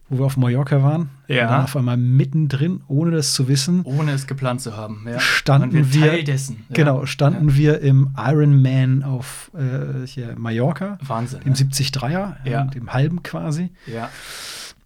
wo 0.08 0.18
wir 0.18 0.26
auf 0.26 0.36
Mallorca 0.36 0.82
waren. 0.82 1.10
Ja. 1.26 1.44
Und 1.44 1.50
dann 1.50 1.64
auf 1.64 1.76
einmal 1.76 1.96
mittendrin, 1.96 2.82
ohne 2.88 3.12
das 3.12 3.32
zu 3.32 3.48
wissen. 3.48 3.82
Ohne 3.84 4.12
es 4.12 4.26
geplant 4.26 4.60
zu 4.60 4.76
haben. 4.76 5.06
Ja. 5.08 5.18
Standen 5.18 5.92
wir. 5.92 6.00
Teil 6.00 6.24
dessen. 6.24 6.64
Ja. 6.68 6.74
Genau, 6.74 7.06
standen 7.06 7.48
ja. 7.50 7.56
wir 7.56 7.80
im 7.80 8.10
Ironman 8.16 9.02
auf 9.02 9.50
äh, 9.54 10.06
hier 10.06 10.34
Mallorca. 10.36 10.98
Wahnsinn. 11.06 11.40
Im 11.44 11.54
73er, 11.54 12.36
ja. 12.44 12.64
dem 12.64 12.92
halben 12.92 13.22
quasi. 13.22 13.70
Ja. 13.86 14.10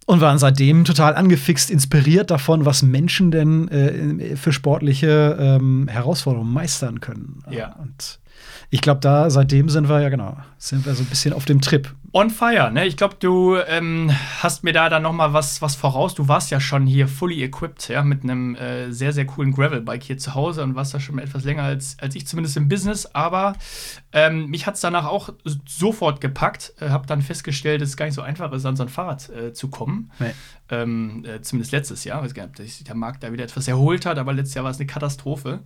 Und 0.05 0.21
waren 0.21 0.37
seitdem 0.37 0.85
total 0.85 1.15
angefixt, 1.15 1.69
inspiriert 1.69 2.31
davon, 2.31 2.65
was 2.65 2.81
Menschen 2.81 3.29
denn 3.29 3.67
äh, 3.67 4.37
für 4.37 4.53
sportliche 4.53 5.35
ähm, 5.37 5.89
Herausforderungen 5.89 6.53
meistern 6.53 7.01
können. 7.01 7.43
Ja. 7.49 7.73
Und 7.73 8.19
ich 8.69 8.81
glaube, 8.81 8.99
da 8.99 9.29
seitdem 9.29 9.69
sind 9.69 9.87
wir 9.87 10.01
ja 10.01 10.09
genau, 10.09 10.37
sind 10.57 10.85
wir 10.85 10.93
so 10.93 11.03
ein 11.03 11.07
bisschen 11.07 11.33
auf 11.33 11.45
dem 11.45 11.61
Trip. 11.61 11.93
On 12.13 12.29
fire, 12.29 12.71
ne? 12.71 12.85
Ich 12.85 12.97
glaube, 12.97 13.15
du 13.19 13.57
ähm, 13.57 14.11
hast 14.39 14.63
mir 14.63 14.73
da 14.73 14.89
dann 14.89 15.03
noch 15.03 15.13
mal 15.13 15.33
was, 15.33 15.61
was 15.61 15.75
voraus. 15.75 16.15
Du 16.15 16.27
warst 16.27 16.51
ja 16.51 16.59
schon 16.59 16.87
hier 16.87 17.07
fully 17.07 17.43
equipped, 17.43 17.89
ja, 17.89 18.01
mit 18.01 18.23
einem 18.23 18.55
äh, 18.55 18.91
sehr, 18.91 19.13
sehr 19.13 19.25
coolen 19.25 19.51
Gravelbike 19.51 20.03
hier 20.03 20.17
zu 20.17 20.33
Hause 20.33 20.63
und 20.63 20.75
warst 20.75 20.93
da 20.93 20.99
schon 20.99 21.19
etwas 21.19 21.43
länger 21.43 21.63
als, 21.63 21.97
als 21.99 22.15
ich 22.15 22.25
zumindest 22.25 22.57
im 22.57 22.69
Business. 22.69 23.05
Aber 23.13 23.53
ähm, 24.13 24.47
mich 24.47 24.65
hat 24.65 24.75
es 24.75 24.81
danach 24.81 25.05
auch 25.05 25.29
sofort 25.65 26.21
gepackt. 26.21 26.73
Äh, 26.79 26.89
hab 26.89 27.07
dann 27.07 27.21
festgestellt, 27.21 27.81
dass 27.81 27.89
es 27.89 27.97
gar 27.97 28.05
nicht 28.05 28.15
so 28.15 28.21
einfach 28.21 28.51
ist, 28.51 28.65
an 28.65 28.77
so 28.77 28.83
ein 28.83 28.89
Fahrrad 28.89 29.29
äh, 29.29 29.53
zu 29.53 29.69
kommen. 29.69 30.11
Nee. 30.19 30.31
Ähm, 30.69 31.23
äh, 31.25 31.41
zumindest 31.41 31.71
letztes 31.71 32.03
Jahr. 32.03 32.19
Ich 32.19 32.25
weiß 32.25 32.33
gar 32.33 32.47
nicht, 32.59 32.87
der 32.87 32.95
Markt 32.95 33.21
da 33.21 33.31
wieder 33.31 33.43
etwas 33.43 33.67
erholt 33.67 34.05
hat, 34.05 34.17
aber 34.17 34.33
letztes 34.33 34.55
Jahr 34.55 34.63
war 34.63 34.71
es 34.71 34.77
eine 34.77 34.87
Katastrophe. 34.87 35.59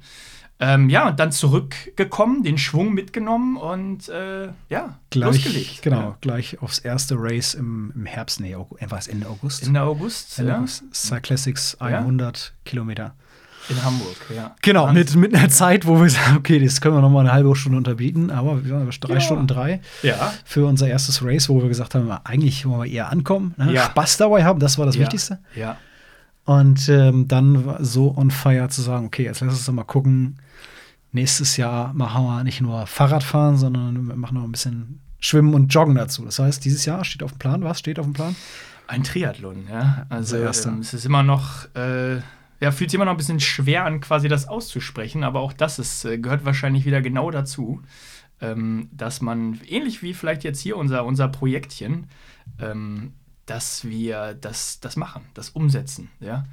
Ähm, 0.63 0.89
ja, 0.91 1.09
und 1.09 1.19
dann 1.19 1.31
zurückgekommen, 1.31 2.43
den 2.43 2.59
Schwung 2.59 2.93
mitgenommen 2.93 3.57
und 3.57 4.07
äh, 4.09 4.49
ja, 4.69 4.99
gleich, 5.09 5.43
losgelegt. 5.43 5.81
Genau, 5.81 5.99
ja. 5.99 6.17
gleich 6.21 6.61
aufs 6.61 6.77
erste 6.77 7.15
Race 7.17 7.55
im, 7.55 7.91
im 7.95 8.05
Herbst, 8.05 8.39
nee, 8.39 8.55
was 8.87 9.07
Ende 9.07 9.27
August. 9.27 9.65
Ende 9.65 9.81
August, 9.81 10.37
Ende 10.37 10.51
ja. 10.51 10.57
August. 10.59 10.83
Cyclassics 10.93 11.81
100 11.81 12.37
ja. 12.37 12.51
Kilometer. 12.63 13.15
In 13.69 13.83
Hamburg, 13.83 14.15
ja. 14.35 14.55
Genau, 14.61 14.91
mit, 14.91 15.15
mit 15.15 15.35
einer 15.35 15.49
Zeit, 15.49 15.85
wo 15.85 15.99
wir 15.99 16.09
sagen, 16.09 16.37
okay, 16.37 16.59
das 16.63 16.79
können 16.79 16.95
wir 16.95 17.01
noch 17.01 17.11
mal 17.11 17.21
eine 17.21 17.31
halbe 17.31 17.55
Stunde 17.55 17.77
unterbieten, 17.77 18.29
aber 18.29 18.63
wir 18.65 18.73
waren 18.73 18.89
drei 18.89 19.13
ja. 19.15 19.19
Stunden 19.19 19.47
drei 19.47 19.81
ja. 20.03 20.33
für 20.45 20.65
unser 20.65 20.87
erstes 20.87 21.23
Race, 21.23 21.47
wo 21.49 21.61
wir 21.61 21.69
gesagt 21.69 21.95
haben, 21.95 22.11
eigentlich 22.23 22.65
wollen 22.65 22.81
wir 22.81 22.91
eher 22.91 23.09
ankommen, 23.09 23.53
ne? 23.57 23.73
ja. 23.73 23.85
Spaß 23.85 24.17
dabei 24.17 24.43
haben, 24.43 24.59
das 24.59 24.77
war 24.77 24.85
das 24.85 24.97
Wichtigste. 24.97 25.39
Ja. 25.55 25.77
Und 26.45 26.89
ähm, 26.89 27.27
dann 27.27 27.77
so 27.79 28.15
on 28.17 28.31
fire 28.31 28.67
zu 28.69 28.81
sagen, 28.81 29.05
okay, 29.05 29.23
jetzt 29.23 29.41
lass 29.41 29.53
uns 29.53 29.65
doch 29.65 29.73
mal 29.73 29.83
gucken, 29.83 30.37
nächstes 31.11 31.57
Jahr 31.57 31.93
machen 31.93 32.25
wir 32.25 32.43
nicht 32.43 32.61
nur 32.61 32.87
Fahrradfahren, 32.87 33.57
sondern 33.57 34.07
wir 34.07 34.15
machen 34.15 34.37
noch 34.37 34.43
ein 34.43 34.51
bisschen 34.51 35.01
Schwimmen 35.19 35.53
und 35.53 35.73
Joggen 35.73 35.95
dazu. 35.95 36.25
Das 36.25 36.39
heißt, 36.39 36.65
dieses 36.65 36.85
Jahr 36.85 37.05
steht 37.05 37.23
auf 37.23 37.33
dem 37.33 37.39
Plan. 37.39 37.63
Was 37.63 37.79
steht 37.79 37.99
auf 37.99 38.05
dem 38.05 38.13
Plan? 38.13 38.35
Ein 38.87 39.03
Triathlon, 39.03 39.67
ja. 39.69 40.05
Also 40.09 40.37
ähm, 40.37 40.79
es 40.79 40.93
ist 40.93 41.05
immer 41.05 41.23
noch, 41.23 41.73
äh, 41.75 42.15
ja, 42.59 42.71
fühlt 42.71 42.89
sich 42.89 42.95
immer 42.95 43.05
noch 43.05 43.13
ein 43.13 43.17
bisschen 43.17 43.39
schwer 43.39 43.85
an, 43.85 44.01
quasi 44.01 44.27
das 44.27 44.47
auszusprechen, 44.47 45.23
aber 45.23 45.39
auch 45.39 45.53
das 45.53 45.79
ist, 45.79 46.05
äh, 46.05 46.17
gehört 46.17 46.43
wahrscheinlich 46.43 46.85
wieder 46.85 47.01
genau 47.01 47.31
dazu, 47.31 47.81
ähm, 48.41 48.89
dass 48.91 49.21
man, 49.21 49.59
ähnlich 49.67 50.01
wie 50.01 50.13
vielleicht 50.13 50.43
jetzt 50.43 50.59
hier 50.59 50.75
unser, 50.75 51.05
unser 51.05 51.27
Projektchen, 51.27 52.07
ähm, 52.59 53.13
dass 53.51 53.83
wir 53.83 54.33
das, 54.39 54.79
das 54.79 54.95
machen, 54.95 55.23
das 55.33 55.49
umsetzen, 55.49 56.09
ja. 56.21 56.45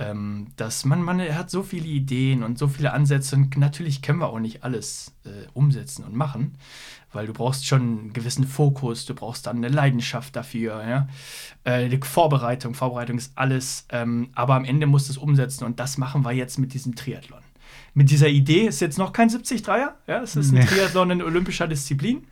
Ähm, 0.00 0.46
dass 0.56 0.84
man, 0.84 1.02
man 1.02 1.20
hat 1.20 1.50
so 1.50 1.62
viele 1.64 1.88
Ideen 1.88 2.44
und 2.44 2.56
so 2.56 2.68
viele 2.68 2.92
Ansätze 2.92 3.34
und 3.34 3.56
natürlich 3.56 4.00
können 4.00 4.20
wir 4.20 4.28
auch 4.28 4.38
nicht 4.38 4.62
alles 4.62 5.12
äh, 5.24 5.48
umsetzen 5.52 6.04
und 6.04 6.14
machen, 6.14 6.56
weil 7.12 7.26
du 7.26 7.32
brauchst 7.32 7.66
schon 7.66 7.82
einen 7.82 8.12
gewissen 8.12 8.46
Fokus, 8.46 9.04
du 9.06 9.14
brauchst 9.14 9.46
dann 9.46 9.56
eine 9.58 9.68
Leidenschaft 9.68 10.36
dafür, 10.36 10.88
ja. 10.88 11.08
Äh, 11.64 11.90
die 11.90 12.00
Vorbereitung, 12.02 12.72
Vorbereitung 12.72 13.18
ist 13.18 13.32
alles, 13.34 13.86
ähm, 13.90 14.30
aber 14.34 14.54
am 14.54 14.64
Ende 14.64 14.86
musst 14.86 15.08
du 15.08 15.12
es 15.12 15.18
umsetzen 15.18 15.64
und 15.64 15.80
das 15.80 15.98
machen 15.98 16.24
wir 16.24 16.32
jetzt 16.32 16.58
mit 16.58 16.72
diesem 16.72 16.94
Triathlon. 16.94 17.42
Mit 17.92 18.10
dieser 18.10 18.28
Idee 18.28 18.68
ist 18.68 18.80
jetzt 18.80 18.96
noch 18.96 19.12
kein 19.12 19.28
70-3er, 19.28 19.90
ja, 20.06 20.22
es 20.22 20.34
ist 20.36 20.52
ein 20.52 20.60
Nee. 20.60 20.64
Triathlon 20.64 21.10
in 21.10 21.22
olympischer 21.22 21.68
Disziplin. 21.68 22.26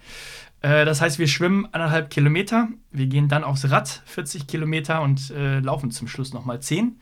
Äh, 0.66 0.85
Das 0.85 1.00
heißt, 1.00 1.18
wir 1.18 1.28
schwimmen 1.28 1.68
anderthalb 1.73 2.11
Kilometer, 2.11 2.68
wir 2.90 3.06
gehen 3.06 3.28
dann 3.28 3.44
aufs 3.44 3.70
Rad 3.70 4.02
40 4.06 4.46
Kilometer 4.46 5.00
und 5.02 5.30
äh, 5.30 5.61
laufen 5.61 5.90
zum 5.92 6.08
Schluss 6.08 6.35
nochmal 6.35 6.61
10. 6.61 7.00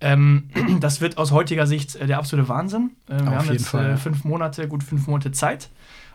Ähm, 0.00 0.50
das 0.80 1.00
wird 1.00 1.16
aus 1.16 1.30
heutiger 1.30 1.66
Sicht 1.66 1.94
äh, 1.96 2.06
der 2.06 2.18
absolute 2.18 2.48
Wahnsinn. 2.48 2.90
Äh, 3.08 3.20
wir 3.20 3.38
haben 3.38 3.52
jetzt 3.52 3.72
äh, 3.72 3.96
fünf 3.96 4.24
Monate, 4.24 4.66
gut 4.66 4.82
fünf 4.82 5.06
Monate 5.06 5.30
Zeit, 5.30 5.70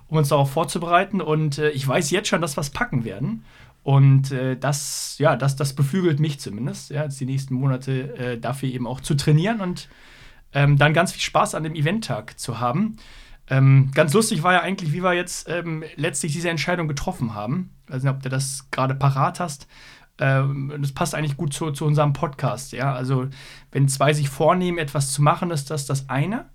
um 0.07 0.17
uns 0.17 0.27
darauf 0.27 0.51
vorzubereiten. 0.51 1.21
Und 1.21 1.57
äh, 1.57 1.69
ich 1.69 1.87
weiß 1.87 2.11
jetzt 2.11 2.27
schon, 2.27 2.41
dass 2.41 2.57
wir 2.57 2.61
es 2.61 2.69
packen 2.69 3.05
werden. 3.05 3.45
Und 3.83 4.33
das, 4.61 5.17
ja, 5.19 5.35
das, 5.35 5.57
das 5.57 5.73
beflügelt 5.73 6.21
mich 6.21 6.39
zumindest, 6.39 6.89
ja, 6.89 7.03
jetzt 7.03 7.19
die 7.19 7.25
nächsten 7.25 7.53
Monate 7.53 8.39
dafür 8.39 8.69
eben 8.69 8.87
auch 8.87 9.01
zu 9.01 9.13
trainieren 9.13 9.59
und 9.59 9.89
ähm, 10.53 10.77
dann 10.77 10.93
ganz 10.93 11.11
viel 11.11 11.19
Spaß 11.19 11.53
an 11.53 11.63
dem 11.63 11.75
Eventtag 11.75 12.39
zu 12.39 12.61
haben. 12.61 12.95
Ähm, 13.49 13.91
ganz 13.93 14.13
lustig 14.13 14.43
war 14.43 14.53
ja 14.53 14.61
eigentlich, 14.61 14.93
wie 14.93 15.03
wir 15.03 15.13
jetzt 15.13 15.49
ähm, 15.49 15.83
letztlich 15.95 16.31
diese 16.31 16.49
Entscheidung 16.49 16.87
getroffen 16.87 17.33
haben. 17.33 17.71
Ich 17.85 17.93
weiß 17.93 18.03
nicht, 18.03 18.13
ob 18.13 18.23
du 18.23 18.29
das 18.29 18.69
gerade 18.71 18.95
parat 18.95 19.39
hast. 19.39 19.67
Ähm, 20.19 20.73
das 20.79 20.91
passt 20.91 21.15
eigentlich 21.15 21.37
gut 21.37 21.53
zu, 21.53 21.71
zu 21.71 21.85
unserem 21.85 22.13
Podcast. 22.13 22.71
Ja, 22.71 22.93
also 22.93 23.27
wenn 23.71 23.87
zwei 23.87 24.13
sich 24.13 24.29
vornehmen, 24.29 24.77
etwas 24.77 25.11
zu 25.11 25.21
machen, 25.21 25.51
ist 25.51 25.69
das 25.69 25.85
das 25.85 26.09
eine. 26.09 26.45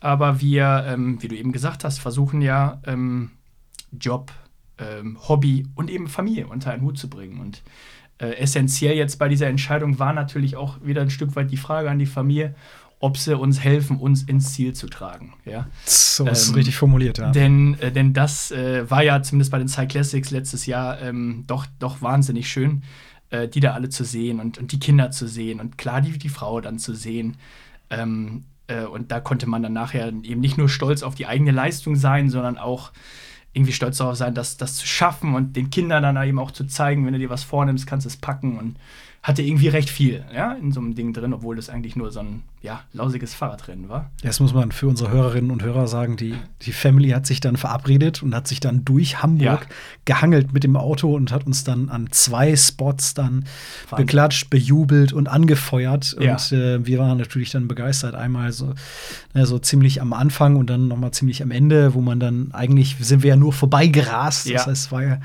Aber 0.00 0.40
wir, 0.40 0.84
ähm, 0.86 1.20
wie 1.22 1.28
du 1.28 1.36
eben 1.36 1.52
gesagt 1.52 1.84
hast, 1.84 1.98
versuchen 1.98 2.40
ja 2.40 2.80
ähm, 2.86 3.32
Job, 3.90 4.30
ähm, 4.78 5.18
Hobby 5.28 5.66
und 5.74 5.90
eben 5.90 6.06
Familie 6.06 6.46
unter 6.46 6.70
einen 6.70 6.82
Hut 6.82 6.98
zu 6.98 7.10
bringen. 7.10 7.40
Und 7.40 7.62
äh, 8.18 8.36
essentiell 8.36 8.96
jetzt 8.96 9.18
bei 9.18 9.28
dieser 9.28 9.48
Entscheidung 9.48 9.98
war 9.98 10.12
natürlich 10.12 10.56
auch 10.56 10.78
wieder 10.82 11.02
ein 11.02 11.10
Stück 11.10 11.34
weit 11.34 11.50
die 11.50 11.56
Frage 11.56 11.90
an 11.90 11.98
die 11.98 12.06
Familie, 12.06 12.54
ob 13.00 13.16
sie 13.16 13.36
uns 13.36 13.60
helfen, 13.60 13.98
uns 13.98 14.22
ins 14.22 14.52
Ziel 14.54 14.72
zu 14.72 14.88
tragen. 14.88 15.34
Ja? 15.44 15.68
So 15.84 16.26
ist 16.26 16.48
Ähm, 16.48 16.54
richtig 16.54 16.76
formuliert, 16.76 17.18
ja. 17.18 17.30
Denn, 17.30 17.78
äh, 17.80 17.92
denn 17.92 18.12
das 18.12 18.50
äh, 18.50 18.90
war 18.90 19.02
ja 19.02 19.22
zumindest 19.22 19.52
bei 19.52 19.58
den 19.58 19.68
Cyclassics 19.68 20.30
letztes 20.30 20.66
Jahr 20.66 21.00
ähm, 21.00 21.44
doch, 21.46 21.66
doch 21.78 22.02
wahnsinnig 22.02 22.50
schön, 22.50 22.82
äh, 23.30 23.46
die 23.46 23.60
da 23.60 23.74
alle 23.74 23.88
zu 23.88 24.04
sehen 24.04 24.40
und, 24.40 24.58
und 24.58 24.72
die 24.72 24.80
Kinder 24.80 25.10
zu 25.10 25.28
sehen 25.28 25.60
und 25.60 25.78
klar 25.78 26.00
die, 26.00 26.18
die 26.18 26.28
Frau 26.28 26.60
dann 26.60 26.78
zu 26.78 26.94
sehen. 26.94 27.36
Ähm, 27.90 28.44
äh, 28.66 28.84
und 28.84 29.12
da 29.12 29.20
konnte 29.20 29.46
man 29.46 29.62
dann 29.62 29.72
nachher 29.72 30.08
eben 30.08 30.40
nicht 30.40 30.58
nur 30.58 30.68
stolz 30.68 31.02
auf 31.02 31.14
die 31.14 31.26
eigene 31.26 31.52
Leistung 31.52 31.94
sein, 31.94 32.30
sondern 32.30 32.58
auch 32.58 32.90
irgendwie 33.52 33.72
stolz 33.72 33.98
darauf 33.98 34.16
sein, 34.16 34.34
das, 34.34 34.56
das 34.56 34.74
zu 34.74 34.86
schaffen 34.86 35.34
und 35.34 35.56
den 35.56 35.70
Kindern 35.70 36.02
dann 36.02 36.22
eben 36.26 36.38
auch 36.38 36.50
zu 36.50 36.64
zeigen, 36.64 37.06
wenn 37.06 37.12
du 37.12 37.18
dir 37.18 37.30
was 37.30 37.44
vornimmst, 37.44 37.86
kannst 37.86 38.04
du 38.06 38.08
es 38.08 38.16
packen 38.16 38.58
und 38.58 38.76
hatte 39.22 39.42
irgendwie 39.42 39.68
recht 39.68 39.90
viel 39.90 40.24
ja, 40.32 40.52
in 40.52 40.72
so 40.72 40.80
einem 40.80 40.94
Ding 40.94 41.12
drin, 41.12 41.34
obwohl 41.34 41.56
das 41.56 41.68
eigentlich 41.68 41.96
nur 41.96 42.10
so 42.12 42.20
ein 42.20 42.42
ja, 42.62 42.80
lausiges 42.92 43.34
Fahrradrennen 43.34 43.88
war. 43.88 44.10
Jetzt 44.22 44.40
muss 44.40 44.54
man 44.54 44.72
für 44.72 44.86
unsere 44.86 45.10
Hörerinnen 45.10 45.50
und 45.50 45.62
Hörer 45.62 45.86
sagen, 45.88 46.16
die, 46.16 46.34
die 46.62 46.72
Family 46.72 47.10
hat 47.10 47.26
sich 47.26 47.40
dann 47.40 47.56
verabredet 47.56 48.22
und 48.22 48.34
hat 48.34 48.48
sich 48.48 48.60
dann 48.60 48.84
durch 48.84 49.22
Hamburg 49.22 49.66
Ja. 49.68 49.76
gehangelt 50.04 50.52
mit 50.52 50.64
dem 50.64 50.76
Auto 50.76 51.14
und 51.14 51.32
hat 51.32 51.46
uns 51.46 51.64
dann 51.64 51.88
an 51.88 52.08
zwei 52.10 52.56
Spots 52.56 53.14
dann 53.14 53.44
Wahnsinn. 53.90 54.06
beklatscht, 54.06 54.50
bejubelt 54.50 55.12
und 55.12 55.28
angefeuert. 55.28 56.16
Ja. 56.20 56.32
Und 56.32 56.52
äh, 56.52 56.86
wir 56.86 56.98
waren 56.98 57.18
natürlich 57.18 57.50
dann 57.50 57.68
begeistert. 57.68 58.14
Einmal 58.14 58.52
so, 58.52 58.74
ne, 59.34 59.46
so 59.46 59.58
ziemlich 59.58 60.00
am 60.00 60.12
Anfang 60.12 60.56
und 60.56 60.70
dann 60.70 60.88
nochmal 60.88 61.10
ziemlich 61.10 61.42
am 61.42 61.50
Ende, 61.50 61.94
wo 61.94 62.00
man 62.00 62.20
dann 62.20 62.50
eigentlich 62.52 62.96
sind 63.00 63.22
wir 63.24 63.30
ja 63.30 63.36
nur 63.36 63.52
vorbeigerast. 63.52 64.46
Ja. 64.46 64.54
Das 64.54 64.66
heißt, 64.68 64.84
es 64.86 64.92
war 64.92 65.02
ja 65.02 65.20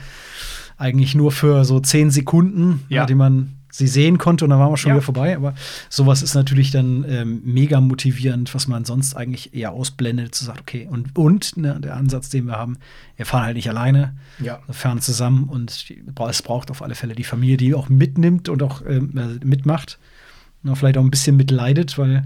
eigentlich 0.77 1.15
nur 1.15 1.31
für 1.31 1.63
so 1.63 1.79
zehn 1.79 2.09
Sekunden, 2.11 2.83
ja. 2.89 3.05
die 3.05 3.15
man 3.15 3.59
sie 3.75 3.87
sehen 3.87 4.19
konnte 4.19 4.45
und 4.45 4.51
dann 4.51 4.59
waren 4.59 4.71
wir 4.71 4.77
schon 4.77 4.89
Ja. 4.89 4.95
wieder 4.97 5.01
vorbei. 5.03 5.35
Aber 5.35 5.55
sowas 5.89 6.21
ist 6.21 6.35
natürlich 6.35 6.69
dann 6.69 7.03
ähm, 7.09 7.41
mega 7.43 7.81
motivierend, 7.81 8.53
was 8.53 8.67
man 8.67 8.85
sonst 8.85 9.15
eigentlich 9.15 9.55
eher 9.55 9.71
ausblendet, 9.71 10.35
zu 10.35 10.45
sagen, 10.45 10.59
okay, 10.61 10.87
und, 10.91 11.17
und 11.17 11.57
ne, 11.57 11.79
der 11.81 11.95
Ansatz, 11.97 12.29
den 12.29 12.45
wir 12.45 12.53
haben, 12.53 12.77
wir 13.17 13.25
fahren 13.25 13.45
halt 13.45 13.55
nicht 13.55 13.69
alleine, 13.69 14.15
Ja. 14.39 14.59
wir 14.67 14.75
fahren 14.75 15.01
zusammen 15.01 15.45
und 15.49 15.89
die- 15.89 16.03
es 16.29 16.41
braucht 16.43 16.69
auf 16.69 16.83
alle 16.83 16.93
Fälle 16.93 17.15
die 17.15 17.23
Familie, 17.23 17.57
die 17.57 17.73
auch 17.73 17.89
mitnimmt 17.89 18.47
und 18.47 18.61
auch 18.61 18.83
ähm, 18.87 19.17
äh, 19.17 19.43
mitmacht. 19.43 19.97
Und 20.63 20.75
vielleicht 20.75 20.97
auch 20.97 21.03
ein 21.03 21.09
bisschen 21.11 21.35
mitleidet, 21.35 21.97
weil 21.97 22.25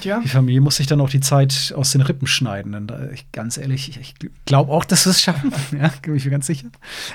Tja. 0.00 0.20
die 0.22 0.28
Familie 0.28 0.60
muss 0.60 0.76
sich 0.76 0.86
dann 0.86 1.00
auch 1.00 1.10
die 1.10 1.18
Zeit 1.20 1.74
aus 1.76 1.90
den 1.90 2.00
Rippen 2.00 2.28
schneiden. 2.28 2.76
Und 2.76 2.86
da, 2.86 3.10
ich, 3.10 3.30
ganz 3.32 3.58
ehrlich, 3.58 3.88
ich, 3.90 3.98
ich 4.00 4.14
glaube 4.46 4.70
auch, 4.72 4.84
dass 4.84 5.04
wir 5.04 5.10
es 5.10 5.20
schaffen. 5.20 5.52
ja, 5.78 5.90
bin 6.00 6.14
ich 6.14 6.24
mir 6.24 6.30
ganz 6.30 6.46
sicher. 6.46 6.68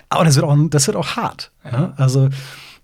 Aber 0.09 0.25
das 0.25 0.35
wird 0.35 0.45
auch, 0.45 0.57
das 0.69 0.87
wird 0.87 0.97
auch 0.97 1.15
hart. 1.15 1.51
Ja. 1.63 1.93
Also 1.95 2.29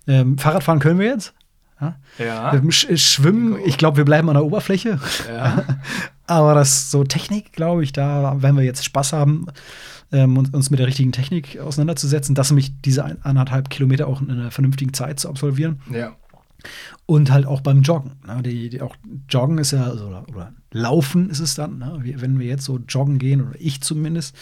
ähm, 0.08 0.38
Fahrradfahren 0.38 0.79
können 0.79 1.00
wir 1.00 1.08
jetzt. 1.08 1.34
Ja. 1.79 1.96
Ja. 2.20 2.62
Sch 2.70 2.88
Schwimmen, 2.98 3.58
ich 3.65 3.77
glaube, 3.77 3.98
wir 3.98 4.05
bleiben 4.05 4.29
an 4.29 4.36
der 4.36 4.46
Oberfläche. 4.46 5.00
ja. 5.31 5.63
Aber 6.27 6.53
das 6.53 6.91
so 6.91 7.03
Technik, 7.03 7.51
glaube 7.53 7.84
ich, 7.84 7.91
da 7.91 8.41
werden 8.41 8.55
wir 8.55 8.63
jetzt 8.63 8.86
Spaß 8.86 9.12
haben, 9.13 9.48
ähm, 10.13 10.38
uns, 10.38 10.50
uns 10.51 10.70
mit 10.70 10.79
der 10.79 10.88
richtigen 10.88 11.12
Technik 11.12 11.60
auseinanderzusetzen, 11.60 12.36
dass 12.36 12.51
nämlich 12.51 12.79
diese 12.81 13.03
ein- 13.03 13.17
anderthalb 13.24 13.70
Kilometer 13.70 14.08
auch 14.08 14.22
in 14.22 14.29
einer 14.31 14.51
vernünftigen 14.51 14.93
Zeit 14.93 15.20
zu 15.20 15.27
absolvieren. 15.29 15.81
ja. 15.91 16.15
Und 17.08 17.31
halt 17.31 17.48
auch 17.48 17.62
beim 17.62 17.81
Joggen. 17.81 18.12
Ne? 18.27 18.43
Die, 18.43 18.70
die 18.70 18.81
auch 18.84 18.96
Joggen 19.27 19.58
ist 19.58 19.72
ja, 19.72 19.84
also, 19.86 20.05
oder, 20.10 20.25
oder 20.29 20.53
Laufen 20.72 21.31
ist 21.31 21.39
es 21.39 21.55
dann, 21.55 21.79
ne? 21.79 22.00
Wenn 22.17 22.38
wir 22.38 22.46
jetzt 22.46 22.65
so 22.65 22.77
joggen 22.88 23.17
gehen, 23.17 23.41
oder 23.41 23.55
ich 23.60 23.81
zumindest, 23.81 24.36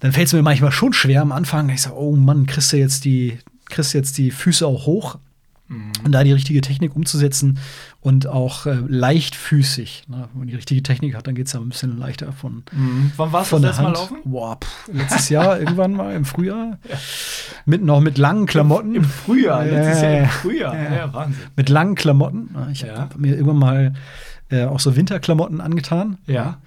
dann 0.00 0.12
fällt 0.12 0.26
es 0.26 0.34
mir 0.34 0.42
manchmal 0.42 0.72
schon 0.72 0.92
schwer 0.92 1.22
am 1.22 1.32
Anfang. 1.32 1.70
Ich 1.70 1.80
sage, 1.80 1.96
oh 1.96 2.14
Mann, 2.16 2.44
kriegst 2.44 2.70
du 2.74 2.76
jetzt 2.76 3.06
die, 3.06 3.38
kriegst 3.72 3.92
du 3.94 3.98
jetzt 3.98 4.16
die 4.18 4.30
Füße 4.30 4.64
auch 4.66 4.86
hoch? 4.86 5.18
Und 6.04 6.12
da 6.12 6.22
die 6.22 6.32
richtige 6.32 6.60
Technik 6.60 6.94
umzusetzen 6.94 7.58
und 8.02 8.26
auch 8.26 8.66
äh, 8.66 8.76
leichtfüßig. 8.88 10.04
Ne? 10.06 10.28
Wenn 10.32 10.38
man 10.40 10.48
die 10.48 10.54
richtige 10.54 10.82
Technik 10.82 11.14
hat, 11.14 11.26
dann 11.26 11.34
geht 11.34 11.46
es 11.46 11.54
ja 11.54 11.60
ein 11.60 11.68
bisschen 11.70 11.98
leichter 11.98 12.30
von, 12.32 12.62
Mhm. 12.72 13.12
Wann 13.16 13.32
warst 13.32 13.50
du 13.52 13.56
von 13.56 13.62
das 13.62 13.76
der 13.78 13.88
letzte 13.88 14.00
Mal 14.02 14.10
Hand. 14.10 14.10
laufen? 14.24 14.30
Boah, 14.30 14.58
pff, 14.62 14.88
letztes 14.92 15.28
Jahr 15.30 15.58
irgendwann 15.58 15.94
mal 15.94 16.14
im 16.14 16.26
Frühjahr. 16.26 16.78
Mit 17.64 17.82
noch 17.82 18.00
mit 18.00 18.18
langen 18.18 18.44
Klamotten. 18.44 18.94
Im 18.96 19.04
Frühjahr, 19.04 19.64
Ja, 19.64 19.72
letztes 19.72 20.02
ja, 20.02 20.08
Jahr 20.10 20.18
im 20.18 20.24
ja. 20.24 20.28
Frühjahr. 20.30 20.74
Ja. 20.76 20.94
Ja, 20.94 21.14
Wahnsinn. 21.14 21.42
mit 21.56 21.68
langen 21.70 21.94
Klamotten. 21.94 22.54
Ich 22.72 22.82
Ja. 22.82 22.98
habe 22.98 23.18
mir 23.18 23.30
irgendwann 23.34 23.58
mal 23.58 23.94
äh, 24.50 24.64
auch 24.66 24.80
so 24.80 24.94
Winterklamotten 24.94 25.62
angetan. 25.62 26.18
Ja. 26.26 26.58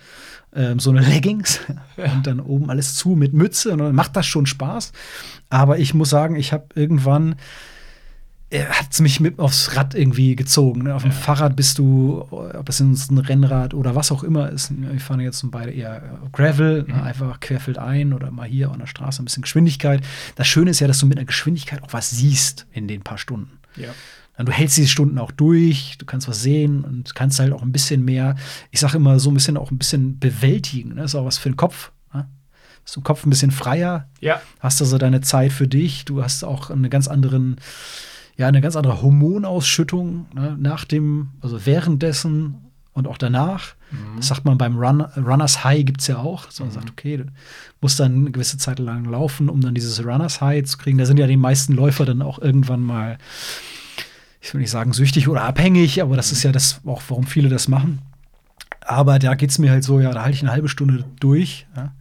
Ähm, 0.55 0.79
so 0.79 0.89
eine 0.91 1.01
Leggings 1.07 1.59
und 1.97 2.25
dann 2.25 2.39
oben 2.39 2.69
alles 2.69 2.95
zu 2.95 3.09
mit 3.09 3.33
Mütze 3.33 3.71
und 3.73 3.79
dann 3.79 3.93
macht 3.95 4.15
das 4.15 4.25
schon 4.25 4.45
Spaß. 4.45 4.91
Aber 5.49 5.77
ich 5.79 5.93
muss 5.93 6.09
sagen, 6.09 6.35
ich 6.35 6.53
habe 6.53 6.65
irgendwann 6.75 7.35
hat 8.53 8.87
es 8.91 9.01
mich 9.01 9.19
mit 9.19 9.39
aufs 9.39 9.75
Rad 9.75 9.95
irgendwie 9.95 10.35
gezogen. 10.35 10.83
Ne? 10.83 10.95
Auf 10.95 11.01
dem 11.01 11.11
Ja. 11.11 11.17
Fahrrad 11.17 11.55
bist 11.55 11.77
du, 11.77 12.25
ob 12.29 12.69
es 12.69 12.79
ein 12.79 13.17
Rennrad 13.17 13.73
oder 13.73 13.95
was 13.95 14.11
auch 14.11 14.23
immer 14.23 14.49
ist. 14.49 14.71
Wir 14.71 14.99
fahren 14.99 15.19
jetzt 15.19 15.43
beide 15.51 15.71
eher 15.71 16.19
Gravel, 16.31 16.83
ne? 16.87 17.03
einfach 17.03 17.39
querfeldein 17.39 18.13
oder 18.13 18.31
mal 18.31 18.47
hier 18.47 18.71
an 18.71 18.79
der 18.79 18.85
Straße 18.87 19.21
ein 19.21 19.25
bisschen 19.25 19.41
Geschwindigkeit. 19.43 20.01
Das 20.35 20.47
Schöne 20.47 20.71
ist 20.71 20.79
ja, 20.79 20.87
dass 20.87 20.99
du 20.99 21.05
mit 21.07 21.17
einer 21.17 21.25
Geschwindigkeit 21.25 21.83
auch 21.83 21.91
was 21.91 22.11
siehst 22.11 22.67
in 22.71 22.87
den 22.87 23.01
paar 23.01 23.17
Stunden. 23.17 23.59
Ja. 23.75 23.89
Du 24.37 24.51
hältst 24.51 24.75
diese 24.75 24.89
Stunden 24.89 25.17
auch 25.17 25.31
durch, 25.31 25.95
du 25.97 26.05
kannst 26.05 26.27
was 26.27 26.41
sehen 26.41 26.83
und 26.83 27.15
kannst 27.15 27.39
halt 27.39 27.53
auch 27.53 27.61
ein 27.61 27.71
bisschen 27.71 28.03
mehr, 28.03 28.35
ich 28.69 28.81
sage 28.81 28.97
immer 28.97 29.17
so 29.19 29.31
ein 29.31 29.33
bisschen 29.33 29.55
auch 29.55 29.71
ein 29.71 29.77
bisschen 29.77 30.19
bewältigen. 30.19 30.89
Ne? 30.89 30.95
Das 30.95 31.11
ist 31.11 31.15
auch 31.15 31.25
was 31.25 31.37
für 31.37 31.49
den 31.49 31.55
Kopf. 31.55 31.91
Ne? 32.13 32.27
Bist 32.83 32.97
im 32.97 33.03
Kopf 33.03 33.25
ein 33.25 33.29
bisschen 33.29 33.51
freier, 33.51 34.09
Ja. 34.19 34.41
hast 34.59 34.81
also 34.81 34.97
deine 34.97 35.21
Zeit 35.21 35.53
für 35.53 35.67
dich, 35.69 36.03
du 36.03 36.21
hast 36.21 36.43
auch 36.43 36.69
eine 36.69 36.89
ganz 36.89 37.07
anderen, 37.07 37.55
ja, 38.35 38.47
eine 38.47 38.59
ganz 38.59 38.75
andere 38.75 39.01
Hormonausschüttung 39.01 40.25
ne? 40.33 40.57
nach 40.59 40.83
dem, 40.83 41.29
also 41.39 41.65
währenddessen 41.65 42.55
und 42.91 43.07
auch 43.07 43.17
danach. 43.17 43.75
Das 44.17 44.27
sagt 44.27 44.43
man 44.43 44.57
beim 44.57 44.77
Run, 44.77 45.01
Runners 45.01 45.63
High 45.63 45.85
gibt 45.85 46.01
es 46.01 46.07
ja 46.07 46.17
auch. 46.17 46.49
So 46.51 46.63
man 46.65 46.73
sagt, 46.73 46.89
okay, 46.89 47.17
du 47.17 47.25
musst 47.79 47.99
dann 47.99 48.13
eine 48.15 48.31
gewisse 48.31 48.57
Zeit 48.57 48.79
lang 48.79 49.05
laufen, 49.05 49.47
um 49.47 49.61
dann 49.61 49.73
dieses 49.75 50.03
Runners 50.03 50.41
High 50.41 50.65
zu 50.65 50.77
kriegen. 50.77 50.97
Da 50.97 51.05
sind 51.05 51.17
ja 51.17 51.27
die 51.27 51.37
meisten 51.37 51.73
Läufer 51.73 52.03
dann 52.05 52.21
auch 52.21 52.39
irgendwann 52.39 52.81
mal 52.81 53.17
ich 54.45 54.53
will 54.53 54.61
nicht 54.61 54.69
sagen 54.69 54.93
süchtig 54.93 55.27
oder 55.27 55.41
abhängig, 55.41 56.03
aber 56.03 56.15
das 56.15 56.31
ist 56.31 56.43
ja 56.43 56.51
das 56.51 56.79
auch, 56.85 57.01
warum 57.07 57.25
viele 57.25 57.49
das 57.49 57.67
machen. 57.67 57.99
Aber 58.81 59.17
da 59.17 59.33
geht 59.33 59.49
es 59.49 59.57
mir 59.57 59.71
halt 59.71 59.83
so, 59.83 59.99
ja, 59.99 60.11
da 60.11 60.21
halte 60.21 60.35
ich 60.35 60.43
eine 60.43 60.51
halbe 60.51 60.69
Stunde 60.69 61.03
durch 61.19 61.65
ja, 61.75 61.93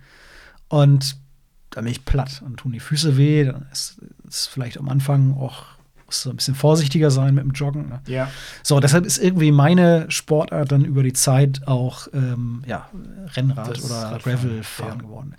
und 0.68 1.16
dann 1.70 1.84
bin 1.84 1.92
ich 1.92 2.04
platt 2.04 2.42
und 2.44 2.58
tun 2.58 2.72
die 2.72 2.80
Füße 2.80 3.16
weh. 3.16 3.44
Dann 3.44 3.66
ist 3.72 3.98
es 4.28 4.46
vielleicht 4.46 4.78
am 4.78 4.90
Anfang 4.90 5.38
auch 5.38 5.64
musst 6.06 6.23
so 6.23 6.30
ein 6.30 6.37
bisschen 6.37 6.54
vorsichtiger 6.54 7.11
sein 7.11 7.34
mit 7.34 7.44
dem 7.44 7.52
Joggen. 7.52 7.88
Ne? 7.88 8.00
Ja. 8.06 8.30
So, 8.62 8.78
deshalb 8.80 9.06
ist 9.06 9.18
irgendwie 9.18 9.52
meine 9.52 10.11
Sportart 10.11 10.70
dann 10.73 10.84
über 10.84 11.02
die 11.02 11.12
Zeit 11.12 11.62
auch 11.66 12.08
ähm, 12.12 12.62
ja, 12.66 12.88
Rennrad 13.37 13.70
Das 13.70 13.84
oder 13.84 14.18
Gravelfahren 14.23 14.99
ja. 14.99 15.02
geworden. 15.02 15.34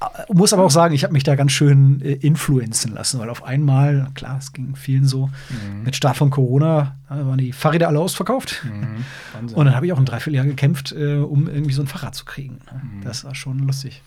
Äh, 0.00 0.32
Muss 0.32 0.52
aber 0.52 0.64
auch 0.64 0.70
sagen, 0.70 0.94
ich 0.94 1.04
habe 1.04 1.12
mich 1.12 1.24
da 1.24 1.34
ganz 1.36 1.52
schön 1.52 2.00
äh, 2.02 2.12
influenzen 2.12 2.92
lassen, 2.94 3.18
weil 3.18 3.30
auf 3.30 3.42
einmal, 3.44 4.08
klar, 4.14 4.38
es 4.38 4.52
ging 4.52 4.76
vielen 4.76 5.06
so, 5.06 5.30
Mhm. 5.50 5.82
mit 5.84 5.96
Start 5.96 6.16
von 6.16 6.30
Corona 6.30 6.96
äh, 7.08 7.14
waren 7.14 7.38
die 7.38 7.52
Fahrräder 7.52 7.88
alle 7.88 7.98
ausverkauft. 8.00 8.62
Mhm. 8.64 9.54
Und 9.54 9.64
dann 9.66 9.74
habe 9.74 9.86
ich 9.86 9.92
auch 9.92 9.98
ein 9.98 10.04
Dreivierteljahr 10.04 10.44
gekämpft, 10.44 10.92
äh, 10.92 11.16
um 11.16 11.48
irgendwie 11.48 11.72
so 11.72 11.82
ein 11.82 11.86
Fahrrad 11.88 12.14
zu 12.14 12.24
kriegen. 12.24 12.60
ne? 12.72 12.80
Mhm. 12.82 13.02
Das 13.04 13.24
war 13.24 13.34
schon 13.34 13.58
lustig. 13.60 14.02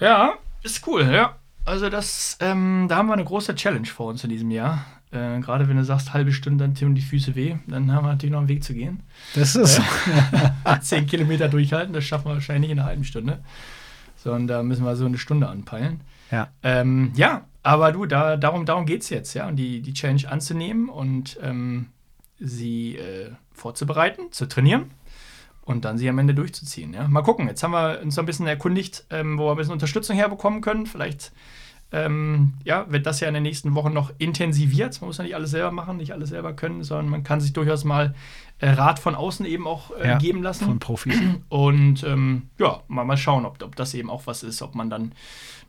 Ja, 0.00 0.34
ist 0.62 0.86
cool, 0.86 1.02
ja. 1.12 1.36
Also 1.64 1.90
das, 1.90 2.36
ähm, 2.40 2.86
da 2.88 2.96
haben 2.96 3.08
wir 3.08 3.12
eine 3.14 3.24
große 3.24 3.54
Challenge 3.54 3.86
vor 3.86 4.06
uns 4.06 4.24
in 4.24 4.30
diesem 4.30 4.50
Jahr. 4.50 4.84
Äh, 5.10 5.40
Gerade 5.40 5.68
wenn 5.68 5.76
du 5.76 5.84
sagst, 5.84 6.12
halbe 6.12 6.32
Stunde, 6.32 6.64
dann 6.64 6.74
tun 6.74 6.94
die 6.94 7.02
Füße 7.02 7.34
weh, 7.34 7.56
dann 7.66 7.92
haben 7.92 8.04
wir 8.04 8.12
natürlich 8.12 8.32
noch 8.32 8.40
einen 8.40 8.48
Weg 8.48 8.62
zu 8.62 8.74
gehen. 8.74 9.00
Das 9.34 9.56
ist 9.56 9.80
Zehn 10.82 11.06
Kilometer 11.06 11.48
durchhalten, 11.48 11.94
das 11.94 12.04
schaffen 12.04 12.26
wir 12.26 12.34
wahrscheinlich 12.34 12.70
in 12.70 12.78
einer 12.78 12.88
halben 12.88 13.04
Stunde. 13.04 13.38
Sondern 14.16 14.46
da 14.46 14.62
müssen 14.62 14.84
wir 14.84 14.96
so 14.96 15.06
eine 15.06 15.18
Stunde 15.18 15.48
anpeilen. 15.48 16.00
ja. 16.30 16.48
Ähm, 16.62 17.12
ja, 17.14 17.44
aber 17.62 17.92
du, 17.92 18.06
da, 18.06 18.36
darum, 18.36 18.66
darum 18.66 18.86
geht 18.86 19.02
es 19.02 19.10
jetzt, 19.10 19.34
ja. 19.34 19.48
Und 19.48 19.56
die, 19.56 19.80
die 19.80 19.92
Challenge 19.92 20.28
anzunehmen 20.28 20.88
und 20.88 21.38
ähm, 21.42 21.86
sie 22.38 22.96
äh, 22.96 23.30
vorzubereiten, 23.52 24.32
zu 24.32 24.46
trainieren 24.46 24.90
und 25.62 25.84
dann 25.84 25.98
sie 25.98 26.08
am 26.08 26.18
Ende 26.18 26.34
durchzuziehen. 26.34 26.94
Ja. 26.94 27.06
Mal 27.08 27.22
gucken, 27.22 27.46
jetzt 27.46 27.62
haben 27.62 27.72
wir 27.72 28.00
uns 28.02 28.18
ein 28.18 28.26
bisschen 28.26 28.46
erkundigt, 28.46 29.04
ähm, 29.10 29.38
wo 29.38 29.46
wir 29.46 29.50
ein 29.52 29.56
bisschen 29.56 29.72
Unterstützung 29.72 30.16
herbekommen 30.16 30.60
können. 30.62 30.86
Vielleicht 30.86 31.32
ähm, 31.90 32.54
ja, 32.64 32.90
wird 32.90 33.06
das 33.06 33.20
ja 33.20 33.28
in 33.28 33.34
den 33.34 33.42
nächsten 33.42 33.74
Wochen 33.74 33.92
noch 33.92 34.12
intensiviert. 34.18 35.00
Man 35.00 35.08
muss 35.08 35.18
ja 35.18 35.24
nicht 35.24 35.34
alles 35.34 35.50
selber 35.50 35.70
machen, 35.70 35.96
nicht 35.96 36.12
alles 36.12 36.28
selber 36.28 36.52
können, 36.52 36.84
sondern 36.84 37.08
man 37.08 37.22
kann 37.22 37.40
sich 37.40 37.54
durchaus 37.54 37.84
mal 37.84 38.14
äh, 38.58 38.70
Rat 38.70 38.98
von 38.98 39.14
außen 39.14 39.46
eben 39.46 39.66
auch 39.66 39.96
äh, 39.96 40.08
Ja, 40.08 40.18
geben 40.18 40.42
lassen. 40.42 40.66
Von 40.66 40.78
Profis. 40.80 41.18
Und 41.48 42.04
ähm, 42.04 42.48
ja, 42.58 42.82
mal, 42.88 43.04
mal 43.04 43.16
schauen, 43.16 43.46
ob, 43.46 43.62
ob 43.62 43.74
das 43.76 43.94
eben 43.94 44.10
auch 44.10 44.26
was 44.26 44.42
ist, 44.42 44.60
ob 44.60 44.74
man 44.74 44.90
dann 44.90 45.12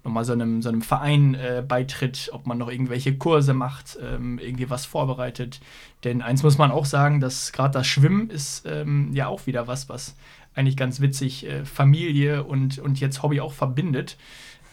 nochmal 0.03 0.25
so 0.25 0.33
einem, 0.33 0.61
so 0.61 0.69
einem 0.69 0.81
Verein 0.81 1.35
äh, 1.35 1.63
beitritt, 1.65 2.29
ob 2.33 2.47
man 2.47 2.57
noch 2.57 2.69
irgendwelche 2.69 3.17
Kurse 3.17 3.53
macht, 3.53 3.97
ähm, 4.01 4.39
irgendwie 4.39 4.69
was 4.69 4.85
vorbereitet. 4.85 5.61
Denn 6.03 6.21
eins 6.21 6.43
muss 6.43 6.57
man 6.57 6.71
auch 6.71 6.85
sagen, 6.85 7.19
dass 7.19 7.51
gerade 7.51 7.73
das 7.73 7.87
Schwimmen 7.87 8.29
ist 8.29 8.65
ähm, 8.65 9.11
ja 9.13 9.27
auch 9.27 9.45
wieder 9.45 9.67
was, 9.67 9.87
was 9.89 10.15
eigentlich 10.55 10.77
ganz 10.77 10.99
witzig 10.99 11.45
äh, 11.45 11.65
Familie 11.65 12.43
und, 12.43 12.79
und 12.79 12.99
jetzt 12.99 13.23
Hobby 13.23 13.39
auch 13.39 13.53
verbindet. 13.53 14.17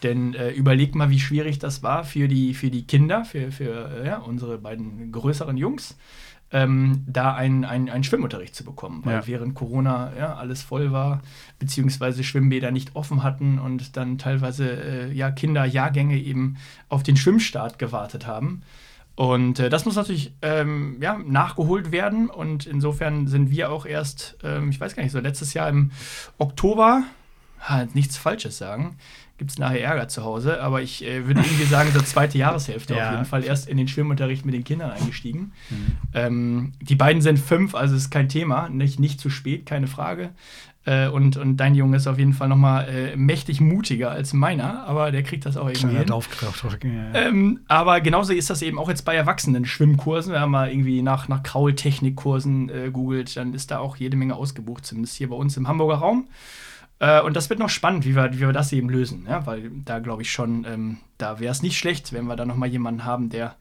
Denn 0.03 0.33
äh, 0.35 0.51
überleg 0.51 0.93
mal, 0.95 1.09
wie 1.09 1.19
schwierig 1.19 1.59
das 1.59 1.81
war 1.83 2.03
für 2.03 2.27
die, 2.27 2.53
für 2.53 2.69
die 2.69 2.85
Kinder, 2.85 3.25
für, 3.25 3.51
für 3.51 4.03
äh, 4.03 4.07
ja, 4.07 4.17
unsere 4.17 4.57
beiden 4.59 5.11
größeren 5.11 5.57
Jungs, 5.57 5.97
ähm, 6.51 7.03
da 7.07 7.33
einen 7.33 7.65
ein 7.65 8.03
Schwimmunterricht 8.03 8.55
zu 8.55 8.63
bekommen. 8.63 9.01
Weil 9.03 9.15
Ja. 9.15 9.27
während 9.27 9.55
Corona 9.55 10.13
ja, 10.17 10.35
alles 10.35 10.61
voll 10.61 10.91
war, 10.91 11.21
beziehungsweise 11.59 12.23
Schwimmbäder 12.23 12.71
nicht 12.71 12.95
offen 12.95 13.23
hatten 13.23 13.59
und 13.59 13.97
dann 13.97 14.17
teilweise 14.17 14.69
äh, 14.69 15.11
ja, 15.13 15.31
Kinderjahrgänge 15.31 16.17
eben 16.17 16.57
auf 16.89 17.03
den 17.03 17.17
Schwimmstart 17.17 17.79
gewartet 17.79 18.27
haben. 18.27 18.61
Und 19.15 19.57
äh, 19.59 19.69
das 19.69 19.83
muss 19.85 19.95
natürlich 19.95 20.31
ähm, 20.43 20.97
ja, 21.01 21.17
nachgeholt 21.17 21.91
werden. 21.91 22.29
Und 22.29 22.67
insofern 22.67 23.25
sind 23.27 23.49
wir 23.49 23.71
auch 23.71 23.87
erst, 23.87 24.37
ähm, 24.43 24.69
ich 24.69 24.79
weiß 24.79 24.95
gar 24.95 25.01
nicht, 25.01 25.11
so 25.11 25.19
letztes 25.19 25.55
Jahr 25.55 25.67
im 25.69 25.89
Oktober, 26.37 27.03
ha, 27.59 27.87
nichts 27.95 28.15
Falsches 28.15 28.59
sagen, 28.59 28.95
gibt 29.37 29.51
es 29.51 29.59
nachher 29.59 29.83
Ärger 29.83 30.07
zu 30.07 30.23
Hause, 30.23 30.61
aber 30.61 30.81
ich 30.81 31.05
äh, 31.05 31.27
würde 31.27 31.41
irgendwie 31.41 31.65
sagen, 31.65 31.91
so 31.93 32.01
zweite 32.01 32.37
Jahreshälfte 32.39 32.95
Ja. 32.95 33.07
auf 33.07 33.11
jeden 33.13 33.25
Fall 33.25 33.43
erst 33.43 33.69
in 33.69 33.77
den 33.77 33.87
Schwimmunterricht 33.87 34.45
mit 34.45 34.55
den 34.55 34.63
Kindern 34.63 34.91
eingestiegen. 34.91 35.51
Ähm, 36.13 36.73
die 36.81 36.95
beiden 36.95 37.21
sind 37.21 37.37
fünf, 37.39 37.75
also 37.75 37.95
ist 37.95 38.09
kein 38.09 38.29
Thema, 38.29 38.69
nicht, 38.69 38.99
nicht 38.99 39.19
zu 39.19 39.29
spät, 39.29 39.65
keine 39.65 39.87
Frage. 39.87 40.29
Äh, 40.85 41.09
und, 41.09 41.35
und 41.35 41.57
dein 41.57 41.75
Junge 41.75 41.97
ist 41.97 42.07
auf 42.07 42.17
jeden 42.17 42.31
Fall 42.31 42.47
nochmal 42.47 42.87
äh, 42.87 43.15
mächtig 43.17 43.59
mutiger 43.59 44.09
als 44.09 44.31
meiner, 44.33 44.85
aber 44.87 45.11
der 45.11 45.21
kriegt 45.21 45.45
das 45.45 45.57
auch 45.57 45.67
irgendwie 45.67 45.81
Kleiner 45.81 45.99
hin. 45.99 46.07
Ja. 47.13 47.13
Ähm, 47.13 47.59
aber 47.67 47.99
genauso 47.99 48.31
ist 48.31 48.49
das 48.49 48.61
eben 48.61 48.79
auch 48.79 48.87
jetzt 48.87 49.03
bei 49.03 49.13
erwachsenen 49.13 49.65
Schwimmkursen. 49.65 50.31
Wenn 50.31 50.41
man 50.41 50.49
mal 50.49 50.71
irgendwie 50.71 51.01
nach, 51.01 51.27
nach 51.27 51.43
Kraultechnikkursen 51.43 52.69
äh, 52.69 52.89
googelt, 52.91 53.35
dann 53.35 53.53
ist 53.53 53.71
da 53.71 53.79
auch 53.79 53.97
jede 53.97 54.15
Menge 54.17 54.35
ausgebucht, 54.35 54.85
zumindest 54.85 55.17
hier 55.17 55.29
bei 55.29 55.35
uns 55.35 55.57
im 55.57 55.67
Hamburger 55.67 55.95
Raum. 55.95 56.27
Äh, 56.99 57.21
und 57.21 57.35
das 57.35 57.49
wird 57.49 57.59
noch 57.59 57.69
spannend, 57.69 58.05
wie 58.05 58.15
wir, 58.15 58.33
wie 58.33 58.39
wir 58.39 58.51
das 58.53 58.71
eben 58.73 58.89
lösen. 58.89 59.25
Ja? 59.29 59.45
Weil 59.45 59.69
da 59.85 59.99
glaube 59.99 60.21
ich 60.23 60.31
schon, 60.31 60.65
ähm, 60.65 60.97
da 61.17 61.39
wäre 61.39 61.51
es 61.51 61.61
nicht 61.61 61.77
schlecht, 61.77 62.11
wenn 62.13 62.25
wir 62.25 62.35
da 62.35 62.45
nochmal 62.45 62.69
jemanden 62.69 63.05
haben, 63.05 63.29
der 63.29 63.55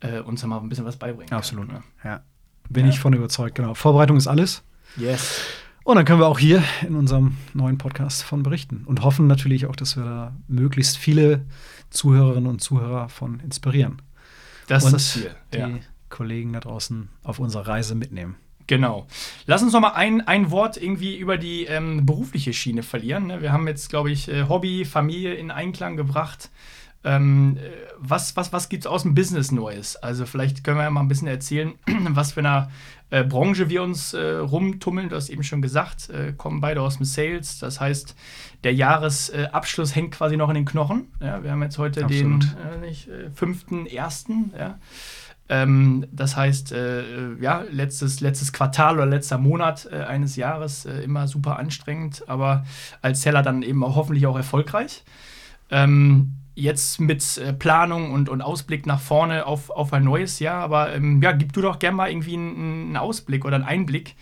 äh, 0.00 0.18
uns 0.20 0.40
da 0.40 0.46
mal 0.48 0.58
ein 0.58 0.68
bisschen 0.68 0.84
was 0.84 0.96
beibringen 0.96 1.28
kann. 1.28 1.38
Absolut. 1.38 1.68
Ja. 1.70 1.82
Ja. 2.04 2.20
Bin 2.68 2.86
Ja. 2.86 2.92
ich 2.92 2.98
von 3.00 3.12
überzeugt, 3.12 3.54
genau. 3.54 3.74
Vorbereitung 3.74 4.16
ist 4.16 4.26
alles. 4.26 4.62
Yes. 4.96 5.42
Und 5.84 5.96
dann 5.96 6.04
können 6.04 6.20
wir 6.20 6.26
auch 6.28 6.38
hier 6.38 6.62
in 6.86 6.94
unserem 6.94 7.36
neuen 7.54 7.76
Podcast 7.78 8.22
von 8.22 8.42
berichten 8.44 8.82
und 8.86 9.02
hoffen 9.02 9.26
natürlich 9.26 9.66
auch, 9.66 9.74
dass 9.76 9.96
wir 9.96 10.04
da 10.04 10.32
möglichst 10.46 10.96
viele 10.96 11.44
Zuhörerinnen 11.90 12.48
und 12.48 12.60
Zuhörer 12.60 13.08
von 13.08 13.40
inspirieren. 13.40 14.00
Das 14.68 14.84
und 14.84 14.94
ist 14.94 15.16
das 15.16 15.22
Ziel. 15.22 15.34
die 15.52 15.58
Ja. 15.58 15.70
Kollegen 16.08 16.52
da 16.52 16.60
draußen 16.60 17.08
auf 17.24 17.38
unserer 17.40 17.66
Reise 17.66 17.94
mitnehmen. 17.96 18.36
Genau. 18.66 19.06
Lass 19.46 19.62
uns 19.62 19.72
noch 19.72 19.80
mal 19.80 19.92
ein, 19.92 20.20
ein 20.26 20.50
Wort 20.50 20.76
irgendwie 20.76 21.16
über 21.16 21.36
die 21.36 21.64
ähm, 21.64 22.06
berufliche 22.06 22.52
Schiene 22.52 22.82
verlieren. 22.82 23.26
Ne? 23.26 23.42
Wir 23.42 23.52
haben 23.52 23.66
jetzt, 23.66 23.90
glaube 23.90 24.10
ich, 24.10 24.28
äh, 24.28 24.48
Hobby, 24.48 24.84
Familie 24.84 25.34
in 25.34 25.50
Einklang 25.50 25.96
gebracht. 25.96 26.50
Ähm, 27.04 27.56
äh, 27.56 27.70
was 27.98 28.36
was, 28.36 28.52
was 28.52 28.68
gibt 28.68 28.84
es 28.84 28.86
aus 28.86 29.02
dem 29.02 29.14
Business 29.14 29.50
Neues? 29.50 29.96
Also 29.96 30.24
vielleicht 30.24 30.62
können 30.62 30.78
wir 30.78 30.84
ja 30.84 30.90
mal 30.90 31.00
ein 31.00 31.08
bisschen 31.08 31.28
erzählen, 31.28 31.72
was 31.86 32.32
für 32.32 32.40
eine 32.40 32.68
äh, 33.10 33.24
Branche 33.24 33.68
wir 33.68 33.82
uns 33.82 34.14
äh, 34.14 34.36
rumtummeln. 34.36 35.08
Du 35.08 35.16
hast 35.16 35.28
eben 35.28 35.42
schon 35.42 35.60
gesagt, 35.62 36.08
äh, 36.10 36.32
kommen 36.32 36.60
beide 36.60 36.80
aus 36.80 36.96
dem 36.96 37.04
Sales. 37.04 37.58
Das 37.58 37.80
heißt, 37.80 38.14
der 38.64 38.72
Jahresabschluss 38.74 39.94
hängt 39.94 40.14
quasi 40.14 40.36
noch 40.36 40.48
in 40.48 40.54
den 40.54 40.64
Knochen. 40.64 41.08
Ja, 41.20 41.42
wir 41.42 41.50
haben 41.50 41.62
jetzt 41.62 41.78
heute 41.78 42.04
Absolut. 42.04 42.44
den 42.44 42.82
äh, 42.82 42.86
nicht, 42.86 43.08
äh, 43.08 43.28
5.1. 43.28 44.56
Ja. 44.58 44.78
Ähm, 45.52 46.06
das 46.10 46.34
heißt, 46.34 46.72
äh, 46.72 47.34
ja, 47.38 47.62
letztes, 47.70 48.20
letztes 48.20 48.54
Quartal 48.54 48.94
oder 48.94 49.04
letzter 49.04 49.36
Monat 49.36 49.86
äh, 49.92 49.96
eines 49.96 50.36
Jahres 50.36 50.86
äh, 50.86 51.02
immer 51.02 51.28
super 51.28 51.58
anstrengend, 51.58 52.24
aber 52.26 52.64
als 53.02 53.20
Seller 53.20 53.42
dann 53.42 53.62
eben 53.62 53.84
auch 53.84 53.94
hoffentlich 53.94 54.26
auch 54.26 54.36
erfolgreich. 54.36 55.04
Ähm, 55.70 56.36
jetzt 56.54 57.00
mit 57.00 57.36
äh, 57.36 57.52
Planung 57.52 58.12
und, 58.12 58.30
und 58.30 58.40
Ausblick 58.40 58.86
nach 58.86 59.00
vorne 59.00 59.44
auf, 59.44 59.68
auf 59.68 59.92
ein 59.92 60.04
neues 60.04 60.38
Jahr, 60.38 60.62
aber 60.62 60.94
ähm, 60.94 61.20
ja, 61.20 61.32
gib 61.32 61.52
du 61.52 61.60
doch 61.60 61.78
gerne 61.78 61.98
mal 61.98 62.10
irgendwie 62.10 62.34
einen, 62.34 62.86
einen 62.86 62.96
Ausblick 62.96 63.44
oder 63.44 63.56
einen 63.56 63.64
Einblick 63.64 64.14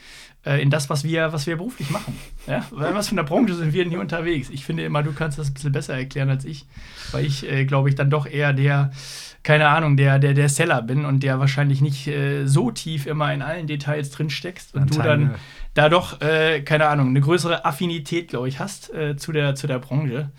äh, 0.45 0.61
in 0.61 0.71
das, 0.71 0.91
was 0.91 1.05
wir, 1.05 1.33
was 1.33 1.47
wir 1.47 1.57
beruflich 1.57 1.91
machen. 1.91 2.19
Ja? 2.49 2.65
Was 2.71 3.09
für 3.09 3.15
eine 3.15 3.23
Branche 3.23 3.55
sind 3.55 3.73
wir 3.73 3.85
denn 3.85 3.91
hier 3.91 4.01
unterwegs? 4.01 4.51
Ich 4.51 4.65
finde 4.65 4.85
immer, 4.85 5.05
du 5.05 5.13
kannst 5.13 5.39
das 5.39 5.51
ein 5.51 5.55
bisschen 5.55 5.73
besser 5.73 5.95
erklären 5.95 6.29
als 6.31 6.45
ich, 6.45 6.67
weil 7.13 7.25
ich, 7.25 7.49
äh, 7.49 7.67
glaube 7.67 7.89
ich, 7.89 7.95
dann 7.95 8.11
doch 8.11 8.27
eher 8.27 8.53
der, 8.53 8.91
keine 9.43 9.69
Ahnung, 9.69 9.97
der, 9.97 10.19
der, 10.19 10.35
der 10.35 10.49
Seller 10.49 10.83
bin 10.83 11.05
und 11.05 11.23
der 11.23 11.39
wahrscheinlich 11.39 11.81
nicht 11.81 12.07
äh, 12.07 12.47
so 12.47 12.71
tief 12.71 13.07
immer 13.07 13.33
in 13.33 13.43
allen 13.43 13.67
Details 13.67 14.11
drin 14.11 14.31
steckst 14.31 14.75
und 14.75 14.91
Dann 14.91 14.99
du 14.99 15.03
dann 15.03 15.35
da 15.75 15.89
doch, 15.89 16.21
äh, 16.21 16.61
keine 16.63 16.87
Ahnung, 16.87 17.09
eine 17.09 17.21
größere 17.21 17.65
Affinität, 17.65 18.29
glaube 18.29 18.49
ich, 18.49 18.59
hast 18.59 18.93
äh, 18.93 19.17
zu, 19.17 19.33
der, 19.33 19.55
zu 19.55 19.67
der 19.67 19.79
Branche. 19.79 20.31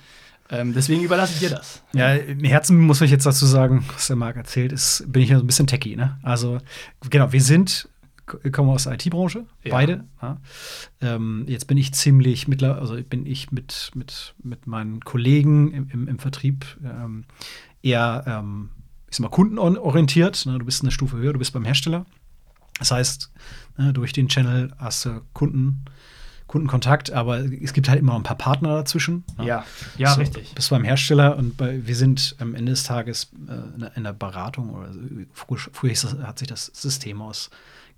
Ähm, 0.50 0.74
deswegen 0.74 1.02
überlasse 1.02 1.34
ich 1.34 1.40
dir 1.40 1.50
das. 1.50 1.82
Ja, 1.94 2.14
im 2.14 2.44
Herzen 2.44 2.78
muss 2.78 3.00
ich 3.02 3.10
jetzt 3.10 3.26
dazu 3.26 3.46
sagen, 3.46 3.86
was 3.94 4.08
der 4.08 4.18
Marc 4.18 4.36
erzählt, 4.36 4.74
ist, 4.74 5.06
bin 5.08 5.22
ich 5.24 5.30
ja 5.30 5.38
so 5.38 5.44
ein 5.44 5.48
bisschen 5.48 5.68
techie, 5.68 5.96
ne? 5.96 6.20
Also, 6.24 6.58
genau, 7.10 7.32
wir 7.32 7.42
sind, 7.42 7.88
wir 8.44 8.52
kommen 8.52 8.70
aus 8.70 8.84
der 8.84 8.94
IT-Branche, 8.94 9.46
Ja. 9.64 9.72
beide. 9.72 10.04
Ja. 10.22 10.38
Ähm, 11.00 11.46
jetzt 11.48 11.68
bin 11.68 11.78
ich 11.78 11.94
ziemlich 11.94 12.50
mittler, 12.50 12.78
also 12.80 13.02
bin 13.02 13.26
ich 13.26 13.52
mit, 13.52 13.92
mit, 13.96 14.36
mit 14.44 14.68
meinen 14.68 15.00
Kollegen 15.00 15.72
im, 15.72 15.90
im, 15.90 16.08
im 16.10 16.20
Vertrieb 16.20 16.66
ähm, 16.84 17.24
eher, 17.82 18.24
ähm, 18.28 18.70
ich 19.12 19.18
sag 19.18 19.20
mal, 19.24 19.30
kundenorientiert. 19.30 20.46
Ne? 20.48 20.58
Du 20.58 20.66
bist 20.66 20.82
eine 20.82 20.92
Stufe 20.92 21.18
höher, 21.18 21.34
du 21.34 21.40
bist 21.40 21.54
beim 21.54 21.66
Hersteller. 21.66 22.06
Das 22.80 22.90
heißt, 22.92 23.30
ne, 23.78 23.94
durch 23.94 24.14
den 24.14 24.28
Channel 24.28 24.72
hast 24.80 25.06
du 25.06 25.22
Kunden, 25.34 25.86
Kundenkontakt, 26.48 27.12
aber 27.12 27.40
es 27.62 27.74
gibt 27.74 27.88
halt 27.88 28.00
immer 28.00 28.14
noch 28.14 28.20
ein 28.20 28.24
paar 28.24 28.38
Partner 28.38 28.76
dazwischen. 28.76 29.24
ne? 29.38 29.46
Ja, 29.46 29.66
ja, 29.98 30.14
So, 30.14 30.20
richtig. 30.22 30.54
Bist 30.56 30.70
beim 30.72 30.84
Hersteller 30.84 31.38
und 31.38 31.56
bei, 31.58 31.86
wir 31.86 31.96
sind 31.96 32.36
am 32.40 32.56
Ende 32.56 32.72
des 32.72 32.84
Tages 32.84 33.32
äh, 33.48 33.96
in 33.96 34.04
der- 34.04 34.14
Beratung 34.14 34.72
oder 34.72 34.90
früher, 35.34 35.60
früher 35.72 35.94
hat 36.28 36.40
sich 36.40 36.48
das 36.48 36.66
System 36.74 37.22
aus 37.22 37.50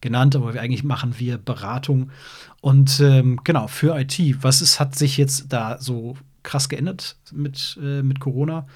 genannt, 0.02 0.36
aber 0.36 0.54
wir, 0.54 0.62
eigentlich 0.62 0.84
machen 0.84 1.16
wir 1.18 1.38
Beratung 1.38 2.12
und 2.62 3.00
ähm, 3.00 3.40
genau 3.44 3.68
für 3.68 3.98
IT. 3.98 4.20
Was 4.44 4.62
ist, 4.62 4.80
hat 4.80 4.96
sich 4.96 5.18
jetzt 5.18 5.52
da 5.54 5.78
so 5.80 6.18
krass 6.44 6.68
geändert 6.70 7.16
mit, 7.32 7.80
äh, 7.82 8.04
mit 8.04 8.20
Corona? 8.20 8.68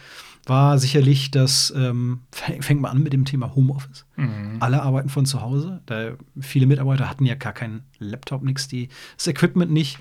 War 0.47 0.79
sicherlich 0.79 1.29
das, 1.29 1.73
ähm, 1.75 2.21
fäng- 2.33 2.61
fängt 2.63 2.81
mal 2.81 2.89
an 2.89 3.03
mit 3.03 3.13
dem 3.13 3.25
Thema 3.25 3.53
Homeoffice. 3.53 4.05
Mhm. 4.15 4.57
Alle 4.59 4.81
arbeiten 4.81 5.09
von 5.09 5.25
zu 5.25 5.41
Hause. 5.41 5.81
Da 5.85 6.11
viele 6.39 6.65
Mitarbeiter 6.65 7.09
hatten 7.09 7.25
ja 7.25 7.35
gar 7.35 7.53
keinen 7.53 7.83
Laptop, 7.99 8.43
nichts, 8.43 8.67
das 8.69 9.27
Equipment 9.27 9.71
nicht, 9.71 9.99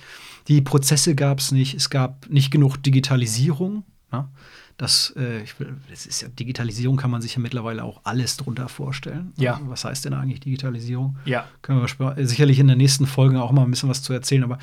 die 0.48 0.62
Prozesse 0.62 1.14
gab 1.14 1.40
es 1.40 1.50
nicht, 1.52 1.74
es 1.74 1.90
gab 1.90 2.28
nicht 2.30 2.50
genug 2.50 2.76
Digitalisierung. 2.82 3.84
Ne? 4.12 4.28
Das, 4.78 5.14
äh, 5.16 5.42
ich 5.42 5.58
will, 5.58 5.74
das 5.88 6.04
ist 6.04 6.20
ja 6.20 6.28
Digitalisierung 6.28 6.98
kann 6.98 7.10
man 7.10 7.22
sich 7.22 7.34
ja 7.34 7.40
mittlerweile 7.40 7.82
auch 7.82 8.02
alles 8.04 8.36
drunter 8.36 8.68
vorstellen. 8.68 9.32
Ja. 9.38 9.58
Was 9.64 9.86
heißt 9.86 10.04
denn 10.04 10.12
eigentlich 10.12 10.40
Digitalisierung? 10.40 11.16
Ja. 11.24 11.46
Können 11.62 11.80
wir 11.80 12.26
sicherlich 12.26 12.58
in 12.58 12.66
der 12.66 12.76
nächsten 12.76 13.06
Folge 13.06 13.40
auch 13.40 13.52
mal 13.52 13.62
ein 13.62 13.70
bisschen 13.70 13.88
was 13.88 14.02
zu 14.02 14.12
erzählen, 14.12 14.44
aber 14.44 14.58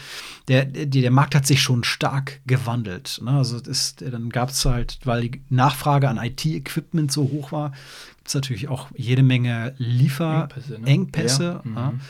der, 0.47 0.65
der, 0.65 0.86
der 0.86 1.12
Markt 1.12 1.34
hat 1.34 1.47
sich 1.47 1.63
schon 1.63 1.84
stark 1.84 2.41
gewandelt. 2.45 3.21
Ne? 3.23 3.32
Also 3.32 3.60
das, 3.60 3.95
dann 3.95 4.30
gab 4.30 4.49
es 4.49 4.63
halt, 4.65 4.99
weil 5.04 5.30
die 5.30 5.41
Nachfrage 5.49 6.08
an 6.08 6.17
IT-Equipment 6.17 7.12
so 7.12 7.23
hoch 7.23 7.52
war, 7.52 7.71
gibt 8.17 8.28
es 8.28 8.36
natürlich 8.36 8.67
auch 8.67 8.89
jede 8.95 9.23
Menge 9.23 9.73
Lieferengpässe. 9.80 10.80
Engpässe, 10.86 11.62
ne? 11.63 11.71
Ja. 11.76 11.82
Ja. 11.82 11.91
Mhm. 11.91 12.02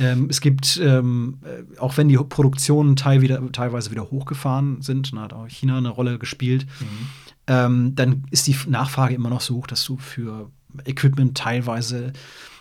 Ähm, 0.00 0.28
es 0.30 0.40
gibt, 0.40 0.80
ähm, 0.82 1.38
äh, 1.44 1.78
auch 1.80 1.96
wenn 1.96 2.08
die 2.08 2.16
Produktionen 2.16 2.96
teil 2.96 3.20
wieder, 3.20 3.40
teilweise 3.52 3.90
wieder 3.90 4.10
hochgefahren 4.10 4.80
sind, 4.80 5.14
da 5.14 5.22
hat 5.22 5.32
auch 5.32 5.48
China 5.48 5.78
eine 5.78 5.88
Rolle 5.88 6.18
gespielt, 6.18 6.66
ähm, 7.48 7.94
dann 7.96 8.24
ist 8.30 8.46
die 8.46 8.56
Nachfrage 8.68 9.14
immer 9.14 9.30
noch 9.30 9.40
so 9.40 9.56
hoch, 9.56 9.66
dass 9.66 9.84
du 9.84 9.96
für 9.96 10.50
Equipment 10.84 11.36
teilweise 11.36 12.12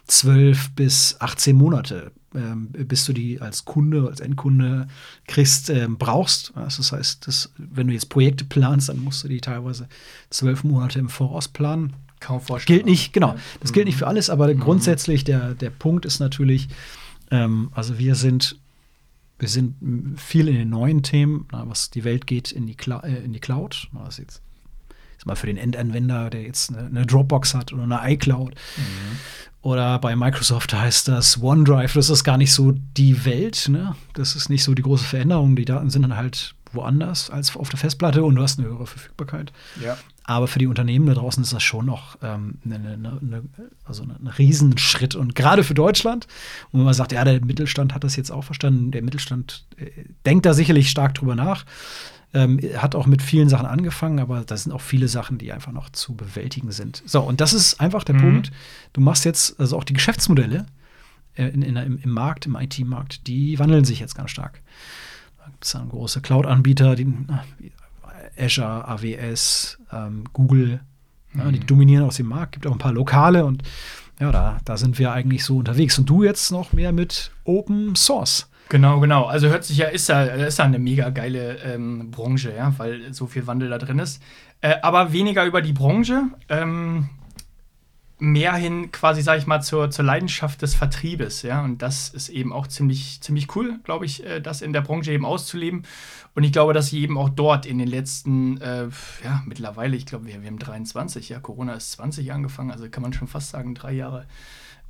12 0.08 0.72
bis 0.72 1.18
18 1.20 1.56
Monate, 1.56 2.12
ähm, 2.34 2.70
bis 2.72 3.06
du 3.06 3.14
die 3.14 3.42
als 3.42 3.66
Kunde, 3.66 4.08
als 4.08 4.22
Endkunde 4.22 4.88
kriegst, 5.28 5.70
ähm, 5.70 5.98
brauchst. 5.98 6.54
Also 6.56 6.82
Das 6.82 6.94
heißt, 6.94 7.28
dass, 7.28 7.52
wenn 7.58 7.88
du 7.88 7.94
jetzt 7.94 8.10
Projekte 8.10 8.46
planst, 8.46 8.88
dann 8.90 9.04
musst 9.04 9.24
du 9.24 9.28
die 9.28 9.42
teilweise 9.42 9.88
zwölf 10.30 10.64
Monate 10.64 11.00
im 11.00 11.10
Voraus 11.10 11.50
planen. 11.50 11.94
Kaum 12.20 12.42
vorstellen. 12.42 12.78
Gilt 12.80 12.86
nicht, 12.88 13.14
genau. 13.14 13.36
Das 13.60 13.74
gilt 13.74 13.86
nicht 13.86 13.98
für 13.98 14.08
alles, 14.08 14.30
aber 14.30 14.52
grundsätzlich 14.56 15.24
der, 15.24 15.54
der 15.54 15.70
Punkt 15.70 16.06
ist 16.06 16.20
natürlich, 16.20 16.68
ähm, 17.30 17.70
also 17.74 18.00
wir 18.00 18.16
sind, 18.16 18.58
wir 19.38 19.50
sind 19.50 19.76
viel 20.18 20.48
in 20.48 20.56
den 20.56 20.70
neuen 20.70 21.04
Themen, 21.04 21.48
na, 21.52 21.68
was 21.70 21.92
die 21.92 22.04
Welt 22.06 22.26
geht 22.26 22.52
in 22.52 22.66
die, 22.66 22.76
Cla 22.76 23.02
äh, 23.02 23.24
in 23.24 23.34
die 23.34 23.40
Cloud. 23.40 23.90
Na, 23.92 24.06
Das 24.06 24.16
ist 24.16 24.20
jetzt, 24.20 24.42
ist 25.18 25.26
mal 25.26 25.36
für 25.36 25.48
den 25.48 25.58
Endanwender, 25.58 26.30
der 26.30 26.44
jetzt 26.44 26.74
eine, 26.76 27.06
Dropbox 27.06 27.54
hat 27.54 27.74
oder 27.74 27.84
eine 27.84 28.02
iCloud. 28.14 28.56
Oder 29.62 30.00
bei 30.00 30.16
Microsoft 30.16 30.74
heißt 30.74 31.08
das 31.08 31.42
OneDrive, 31.42 31.94
das 31.94 32.10
ist 32.10 32.24
gar 32.24 32.38
nicht 32.38 32.54
so 32.54 32.74
die 32.96 33.26
Welt, 33.26 33.68
ne? 33.70 33.96
Das 34.14 34.36
ist 34.36 34.50
nicht 34.50 34.64
so 34.64 34.74
die 34.74 34.84
große 34.84 35.04
Veränderung. 35.04 35.56
Die 35.56 35.66
Daten 35.66 35.90
sind 35.90 36.04
dann 36.04 36.16
halt 36.16 36.56
woanders 36.72 37.30
als 37.30 37.56
auf 37.56 37.70
der 37.70 37.80
Festplatte 37.80 38.24
und 38.24 38.36
du 38.36 38.42
hast 38.42 38.60
eine 38.60 38.68
höhere 38.68 38.88
Verfügbarkeit. 38.88 39.52
Ja. 39.84 39.98
Aber 40.24 40.48
für 40.48 40.60
die 40.60 40.68
Unternehmen 40.68 41.06
da 41.08 41.14
draußen 41.14 41.42
ist 41.42 41.54
das 41.54 41.64
schon 41.64 41.86
noch 41.86 42.18
ähm, 42.22 42.60
eine, 42.66 42.76
eine, 42.76 43.20
eine, 43.22 43.44
also 43.86 44.04
ein 44.04 44.28
Riesenschritt. 44.28 45.16
Und 45.16 45.36
gerade 45.36 45.64
für 45.64 45.74
Deutschland, 45.74 46.28
wo 46.72 46.80
man 46.80 46.94
sagt, 46.94 47.14
ja, 47.14 47.24
der 47.24 47.44
Mittelstand 47.44 47.94
hat 47.94 48.04
das 48.04 48.16
jetzt 48.18 48.32
auch 48.32 48.44
verstanden, 48.44 48.92
der 48.92 49.02
Mittelstand 49.02 49.66
äh, 49.78 49.90
denkt 50.26 50.46
da 50.46 50.54
sicherlich 50.54 50.90
stark 50.90 51.16
drüber 51.16 51.36
nach, 51.36 51.66
ähm, 52.34 52.60
hat 52.78 52.96
auch 52.96 53.06
mit 53.06 53.22
vielen 53.22 53.50
Sachen 53.50 53.66
angefangen, 53.66 54.20
aber 54.20 54.42
da 54.42 54.58
sind 54.58 54.72
auch 54.72 54.82
viele 54.82 55.08
Sachen, 55.08 55.38
die 55.38 55.54
einfach 55.54 55.72
noch 55.72 55.90
zu 55.90 56.16
bewältigen 56.16 56.72
sind. 56.72 57.02
So, 57.06 57.22
und 57.22 57.42
das 57.42 57.54
ist 57.54 57.80
einfach 57.80 58.04
der 58.04 58.16
Mhm. 58.16 58.22
Punkt. 58.22 58.52
Du 58.94 59.02
machst 59.02 59.26
jetzt, 59.26 59.60
also 59.60 59.78
auch 59.78 59.84
die 59.84 59.94
Geschäftsmodelle 59.94 60.66
äh, 61.36 61.48
in, 61.48 61.62
in, 61.62 61.76
im, 61.78 62.00
im 62.00 62.10
Markt, 62.12 62.46
im 62.46 62.56
IT-Markt, 62.56 63.28
die 63.28 63.58
wandeln 63.60 63.86
sich 63.86 64.00
jetzt 64.00 64.16
ganz 64.16 64.32
stark. 64.32 64.62
Da 65.38 65.46
gibt 65.46 65.66
es 65.66 65.72
dann 65.72 65.90
große 65.90 66.22
Cloud-Anbieter, 66.22 66.96
die 66.96 67.08
wie 67.60 67.72
Azure, 68.38 68.88
AWS, 68.88 69.80
ähm, 69.92 70.26
Google, 70.34 70.82
ja, 71.36 71.52
die 71.52 71.60
dominieren 71.60 72.04
aus 72.06 72.18
dem 72.18 72.28
Markt. 72.28 72.54
Gibt 72.54 72.68
auch 72.68 72.72
ein 72.72 72.78
paar 72.78 72.94
lokale 72.94 73.46
und 73.46 73.64
ja, 74.20 74.32
da, 74.32 74.58
da 74.66 74.78
sind 74.78 74.98
wir 74.98 75.12
eigentlich 75.12 75.46
so 75.46 75.58
unterwegs. 75.58 75.98
Und 76.00 76.10
du 76.10 76.24
jetzt 76.24 76.52
noch 76.52 76.74
mehr 76.74 76.92
mit 76.92 77.32
Open 77.44 77.96
Source. 77.96 78.50
Genau, 78.70 79.00
genau. 79.00 79.26
Also 79.26 79.48
hört 79.48 79.64
sich 79.64 79.78
ja, 79.78 79.88
ist 79.88 80.10
ja, 80.10 80.24
ist 80.24 80.60
ja 80.60 80.66
eine 80.66 80.80
mega 80.80 81.10
geile 81.10 81.58
ähm, 81.60 82.12
Branche, 82.12 82.54
ja, 82.56 82.74
weil 82.78 83.14
so 83.14 83.28
viel 83.28 83.48
Wandel 83.48 83.70
da 83.70 83.78
drin 83.78 84.00
ist. 84.00 84.22
Äh, 84.62 84.76
aber 84.82 85.14
weniger 85.14 85.46
über 85.46 85.62
die 85.62 85.74
Branche, 85.74 86.24
ähm, 86.50 87.10
mehr 88.20 88.56
hin 88.56 88.92
quasi, 88.92 89.22
sag 89.22 89.38
ich 89.38 89.46
mal, 89.46 89.62
zur, 89.62 89.92
zur 89.92 90.04
Leidenschaft 90.04 90.62
des 90.62 90.74
Vertriebes, 90.74 91.44
ja. 91.44 91.64
Und 91.64 91.82
das 91.82 92.10
ist 92.10 92.30
eben 92.30 92.52
auch 92.52 92.68
ziemlich, 92.68 93.22
ziemlich 93.22 93.56
cool, 93.56 93.80
glaube 93.84 94.06
ich, 94.06 94.26
äh, 94.26 94.42
das 94.42 94.62
in 94.62 94.74
der 94.74 94.82
Branche 94.82 95.12
eben 95.12 95.26
auszuleben. 95.26 95.84
Und 96.34 96.44
ich 96.44 96.52
glaube, 96.52 96.74
dass 96.74 96.88
sie 96.88 97.02
eben 97.02 97.18
auch 97.18 97.30
dort 97.30 97.66
in 97.66 97.78
den 97.78 97.88
letzten, 97.88 98.60
äh, 98.60 98.88
ja, 99.24 99.44
mittlerweile, 99.46 99.96
ich 99.96 100.06
glaube, 100.06 100.26
wir, 100.26 100.42
wir 100.42 100.48
haben 100.48 100.60
23, 100.60 101.30
ja, 101.30 101.40
Corona 101.40 101.74
ist 101.74 101.92
20 101.92 102.32
angefangen, 102.34 102.72
also 102.72 102.90
kann 102.90 103.04
man 103.04 103.14
schon 103.14 103.28
fast 103.28 103.52
sagen, 103.52 103.76
drei 103.76 103.94
Jahre 103.94 104.26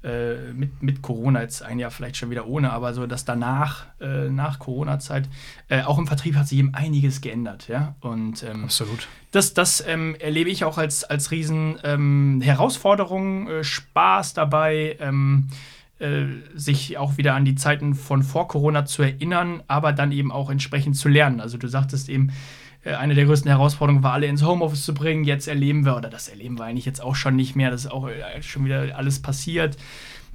äh, 0.03 0.53
mit, 0.53 0.83
mit 0.83 1.01
Corona, 1.01 1.41
jetzt 1.41 1.63
ein 1.63 1.79
Jahr 1.79 1.91
vielleicht 1.91 2.17
schon 2.17 2.29
wieder 2.29 2.47
ohne, 2.47 2.71
aber 2.71 2.93
so 2.93 3.07
das 3.07 3.25
danach, 3.25 3.86
äh, 3.99 4.29
nach 4.29 4.60
Corona-Zeit, 4.60 5.27
äh, 5.69 5.81
auch 5.81 5.97
im 5.97 6.07
Vertrieb 6.07 6.36
hat 6.36 6.47
sich 6.47 6.60
eben 6.60 6.73
einiges 6.73 7.21
geändert, 7.21 7.67
ja. 7.67 7.95
Und 7.99 8.43
ähm, 8.43 8.65
Absolut. 8.65 9.07
das, 9.31 9.53
das 9.53 9.83
ähm, 9.86 10.15
erlebe 10.19 10.49
ich 10.49 10.63
auch 10.63 10.77
als, 10.77 11.03
als 11.03 11.31
riesen 11.31 11.79
ähm, 11.83 12.41
Herausforderung, 12.43 13.47
äh, 13.47 13.63
Spaß 13.63 14.33
dabei, 14.33 14.97
ähm, 14.99 15.47
äh, 15.99 16.25
sich 16.53 16.99
auch 16.99 17.17
wieder 17.17 17.33
an 17.33 17.43
die 17.43 17.55
Zeiten 17.55 17.95
von 17.95 18.21
vor 18.21 18.47
Corona 18.47 18.86
zu 18.86 19.01
erinnern, 19.01 19.63
aber 19.67 19.93
dann 19.93 20.12
eben 20.12 20.31
auch 20.31 20.51
entsprechend 20.51 20.95
zu 20.95 21.10
lernen. 21.10 21.41
Also 21.41 21.57
du 21.57 21.67
sagtest 21.67 22.07
eben, 22.10 22.31
eine 22.86 23.16
der 23.16 23.26
größten 23.26 23.50
Herausforderungen 23.50 24.04
war, 24.04 24.13
alle 24.13 24.28
ins 24.28 24.44
Homeoffice 24.44 24.86
zu 24.86 24.94
bringen. 24.94 25.24
Jetzt 25.24 25.48
erleben 25.48 25.86
wir, 25.86 25.98
oder 25.98 26.10
das 26.10 26.28
erleben 26.28 26.58
wir 26.58 26.66
eigentlich 26.66 26.86
jetzt 26.86 27.02
auch 27.02 27.16
schon 27.16 27.36
nicht 27.36 27.56
mehr, 27.56 27.72
das 27.72 27.86
ist 27.86 27.92
auch 27.92 28.08
äh, 28.08 28.42
schon 28.42 28.66
wieder 28.66 28.96
alles 28.98 29.22
passiert, 29.22 29.78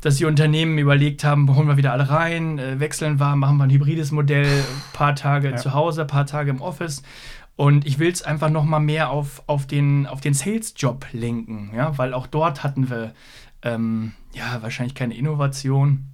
dass 0.00 0.16
die 0.16 0.24
Unternehmen 0.24 0.78
überlegt 0.78 1.22
haben, 1.24 1.54
holen 1.54 1.68
wir 1.68 1.76
wieder 1.76 1.92
alle 1.92 2.10
rein, 2.10 2.58
äh, 2.58 2.80
wechseln 2.80 3.20
wir, 3.20 3.36
machen 3.36 3.56
wir 3.56 3.64
ein 3.64 3.70
hybrides 3.70 4.10
Modell, 4.10 4.46
ein 4.46 4.82
paar 4.92 5.14
Tage 5.14 5.50
Ja. 5.50 5.56
zu 5.56 5.72
Hause, 5.74 6.02
ein 6.02 6.06
paar 6.08 6.26
Tage 6.26 6.50
im 6.50 6.60
Office. 6.60 7.02
Und 7.54 7.86
ich 7.86 7.98
will 7.98 8.10
es 8.10 8.22
einfach 8.22 8.50
noch 8.50 8.64
mal 8.64 8.80
mehr 8.80 9.10
auf, 9.10 9.42
auf 9.46 9.66
den, 9.66 10.06
auf 10.06 10.20
den 10.20 10.34
Sales-Job 10.34 11.06
lenken, 11.12 11.70
ja, 11.76 11.96
weil 11.98 12.14
auch 12.14 12.26
dort 12.26 12.64
hatten 12.64 12.90
wir 12.90 13.12
ähm, 13.62 14.12
ja 14.34 14.60
wahrscheinlich 14.62 14.94
keine 14.94 15.14
Innovation, 15.14 16.06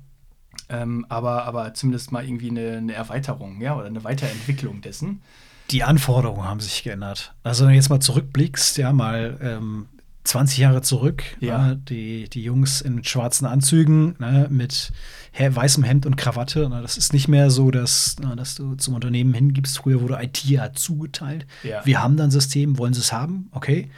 ähm, 0.69 1.07
aber, 1.09 1.45
aber 1.45 1.73
zumindest 1.75 2.13
mal 2.13 2.25
irgendwie 2.25 2.51
eine, 2.51 2.77
eine 2.79 2.93
Erweiterung, 2.93 3.61
ja, 3.61 3.75
oder 3.77 3.87
eine 3.87 4.05
Weiterentwicklung 4.05 4.81
dessen. 4.83 5.23
Die 5.71 5.85
Anforderungen 5.85 6.45
haben 6.49 6.61
sich 6.61 6.83
geändert. 6.83 7.35
Also 7.43 7.65
wenn 7.65 7.71
du 7.73 7.77
jetzt 7.77 7.91
mal 7.91 8.01
zurückblickst, 8.01 8.79
ja, 8.79 8.93
mal 8.93 9.39
ähm, 9.43 9.87
20 10.25 10.59
Jahre 10.59 10.83
zurück, 10.83 11.23
Ja. 11.41 11.59
ne, 11.69 11.77
die, 11.77 12.29
die 12.29 12.43
Jungs 12.43 12.81
in 12.81 13.03
schwarzen 13.05 13.47
Anzügen, 13.47 14.15
ne, 14.19 14.47
mit 14.51 14.93
weißem 15.39 15.85
Hemd 15.85 16.05
und 16.07 16.17
Krawatte. 16.17 16.69
Ne, 16.69 16.83
das 16.83 16.97
ist 16.97 17.13
nicht 17.13 17.29
mehr 17.29 17.51
so, 17.51 17.71
dass, 17.71 18.17
na, 18.21 18.35
dass 18.35 18.55
du 18.55 18.75
zum 18.75 18.95
Unternehmen 18.95 19.33
hingibst. 19.35 19.79
Früher 19.79 20.01
wurde 20.01 20.19
IT 20.23 20.43
ja 20.45 20.73
zugeteilt. 20.73 21.47
Ja. 21.63 21.85
Wir 21.87 22.03
haben 22.03 22.17
dann 22.17 22.29
ein 22.29 22.33
System, 22.33 22.79
wollen 22.79 22.95
sie 22.95 23.01
es 23.01 23.13
haben? 23.13 23.49
Okay. 23.53 23.91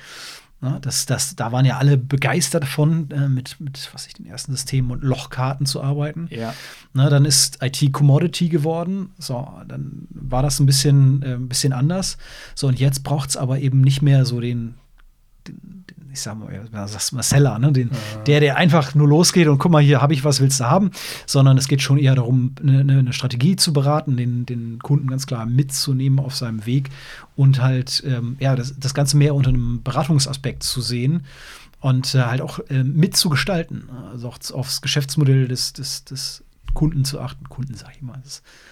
Na, 0.63 0.79
das, 0.79 1.07
das, 1.07 1.37
da 1.37 1.53
waren 1.53 1.65
ja 1.65 1.79
alle 1.79 1.97
begeistert 1.97 2.65
davon, 2.65 3.11
äh, 3.11 3.29
mit, 3.29 3.59
mit 3.61 3.89
was 3.95 4.07
ich, 4.07 4.13
den 4.13 4.27
ersten 4.27 4.53
Systemen 4.53 4.91
und 4.91 5.03
Lochkarten 5.03 5.65
zu 5.65 5.83
arbeiten. 5.83 6.29
Ja. 6.31 6.53
Na, 6.93 7.09
dann 7.09 7.25
ist 7.25 7.63
IT 7.63 7.93
Commodity 7.93 8.51
geworden. 8.51 9.13
So, 9.19 9.49
dann 9.67 10.07
war 10.11 10.43
das 10.43 10.61
ein 10.61 10.67
bisschen, 10.67 11.23
äh, 11.23 11.35
ein 11.35 11.49
bisschen 11.49 11.73
anders. 11.73 12.19
So, 12.55 12.69
und 12.69 12.79
jetzt 12.79 13.05
braucht 13.05 13.31
es 13.31 13.37
aber 13.39 13.61
eben 13.61 13.81
nicht 13.81 14.03
mehr 14.03 14.27
so 14.27 14.39
den, 14.41 14.75
den 15.49 15.80
ich 16.13 16.21
sag 16.21 16.39
mal, 16.39 16.53
ja, 16.73 16.89
sagst 16.89 17.13
mal 17.13 17.23
Seller, 17.23 17.59
ne? 17.59 17.73
Den, 17.73 17.91
der, 18.27 18.41
der 18.41 18.57
einfach 18.57 18.95
nur 18.95 19.09
losgeht 19.09 19.49
und 19.49 19.59
guck 19.59 19.71
mal, 19.71 19.83
hier 19.83 20.01
habe 20.01 20.13
ich 20.13 20.25
was, 20.25 20.41
willst 20.41 20.61
du 20.61 20.65
haben? 20.65 20.91
Sondern 21.27 21.57
es 21.59 21.69
geht 21.69 21.83
schon 21.83 21.99
eher 21.99 22.15
darum, 22.15 22.55
eine, 22.61 22.81
eine 22.81 22.99
eine 22.99 23.13
Strategie 23.13 23.57
zu 23.57 23.73
beraten, 23.73 24.17
den, 24.17 24.47
den 24.47 24.79
Kunden 24.79 25.09
ganz 25.09 25.27
klar 25.27 25.47
mitzunehmen 25.47 26.19
auf 26.19 26.37
seinem 26.37 26.67
Weg 26.67 26.91
und 27.37 27.61
halt, 27.61 28.03
ähm, 28.07 28.37
ja, 28.41 28.57
das, 28.57 28.79
das 28.79 28.95
Ganze 28.95 29.17
mehr 29.17 29.35
unter 29.35 29.51
einem 29.51 29.83
Beratungsaspekt 29.83 30.63
zu 30.63 30.81
sehen 30.81 31.23
und 31.81 32.15
äh, 32.15 32.23
halt 32.23 32.41
auch 32.41 32.59
äh, 32.69 32.85
mitzugestalten. 32.85 33.89
Also 34.13 34.29
auch 34.29 34.39
aufs 34.53 34.83
Geschäftsmodell 34.83 35.49
des, 35.49 35.73
des, 35.73 36.05
des 36.05 36.45
Kunden 36.75 37.05
zu 37.05 37.21
achten. 37.21 37.49
Kunden, 37.49 37.75
sag 37.75 37.95
ich 37.97 38.03
mal, 38.03 38.21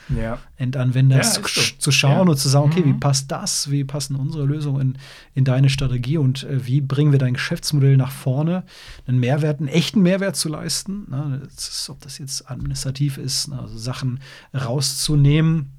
Ja. 0.09 0.39
Endanwenders 0.57 1.37
Ja, 1.37 1.43
zu, 1.43 1.61
so. 1.61 1.77
zu 1.79 1.91
schauen 1.93 2.27
Ja. 2.27 2.31
und 2.33 2.37
zu 2.39 2.49
sagen, 2.49 2.67
okay, 2.71 2.85
wie 2.85 2.93
Mhm. 2.93 3.01
passt 3.01 3.31
das? 3.31 3.71
Wie 3.71 3.85
passen 3.85 4.17
unsere 4.17 4.45
Lösungen 4.45 4.81
in, 4.81 4.99
in 5.35 5.45
deine 5.45 5.69
Strategie 5.71 6.19
und 6.19 6.45
äh, 6.45 6.67
wie 6.67 6.81
bringen 6.81 7.13
wir 7.13 7.19
dein 7.19 7.35
Geschäftsmodell 7.35 7.97
nach 7.97 8.11
vorne, 8.13 8.65
einen 9.07 9.19
Mehrwert, 9.21 9.59
einen 9.61 9.69
echten 9.69 10.01
Mehrwert 10.03 10.37
zu 10.37 10.49
leisten? 10.49 11.07
Ne? 11.11 11.43
Das 11.55 11.69
ist, 11.69 11.91
ob 11.91 12.01
das 12.03 12.19
jetzt 12.19 12.51
administrativ 12.51 13.19
ist, 13.19 13.49
ne? 13.49 13.59
also 13.61 13.77
Sachen 13.79 14.21
rauszunehmen, 14.55 15.71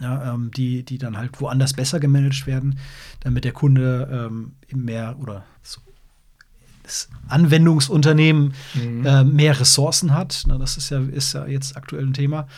ja, 0.00 0.32
ähm, 0.34 0.50
die, 0.52 0.84
die 0.84 0.98
dann 0.98 1.16
halt 1.16 1.40
woanders 1.40 1.72
besser 1.72 1.98
gemanagt 1.98 2.46
werden, 2.46 2.78
damit 3.20 3.44
der 3.44 3.52
Kunde 3.52 4.28
ähm, 4.30 4.52
mehr 4.72 5.16
oder 5.20 5.44
so 5.62 5.80
das 6.88 7.08
Anwendungsunternehmen 7.28 8.54
Mhm. 8.74 9.06
äh, 9.06 9.24
mehr 9.24 9.58
Ressourcen 9.60 10.14
hat. 10.14 10.42
Na, 10.46 10.58
das 10.58 10.76
ist 10.76 10.90
ja, 10.90 11.00
ist 11.00 11.34
ja 11.34 11.46
jetzt 11.46 11.76
aktuell 11.76 12.04
ein 12.06 12.14
Thema. 12.14 12.48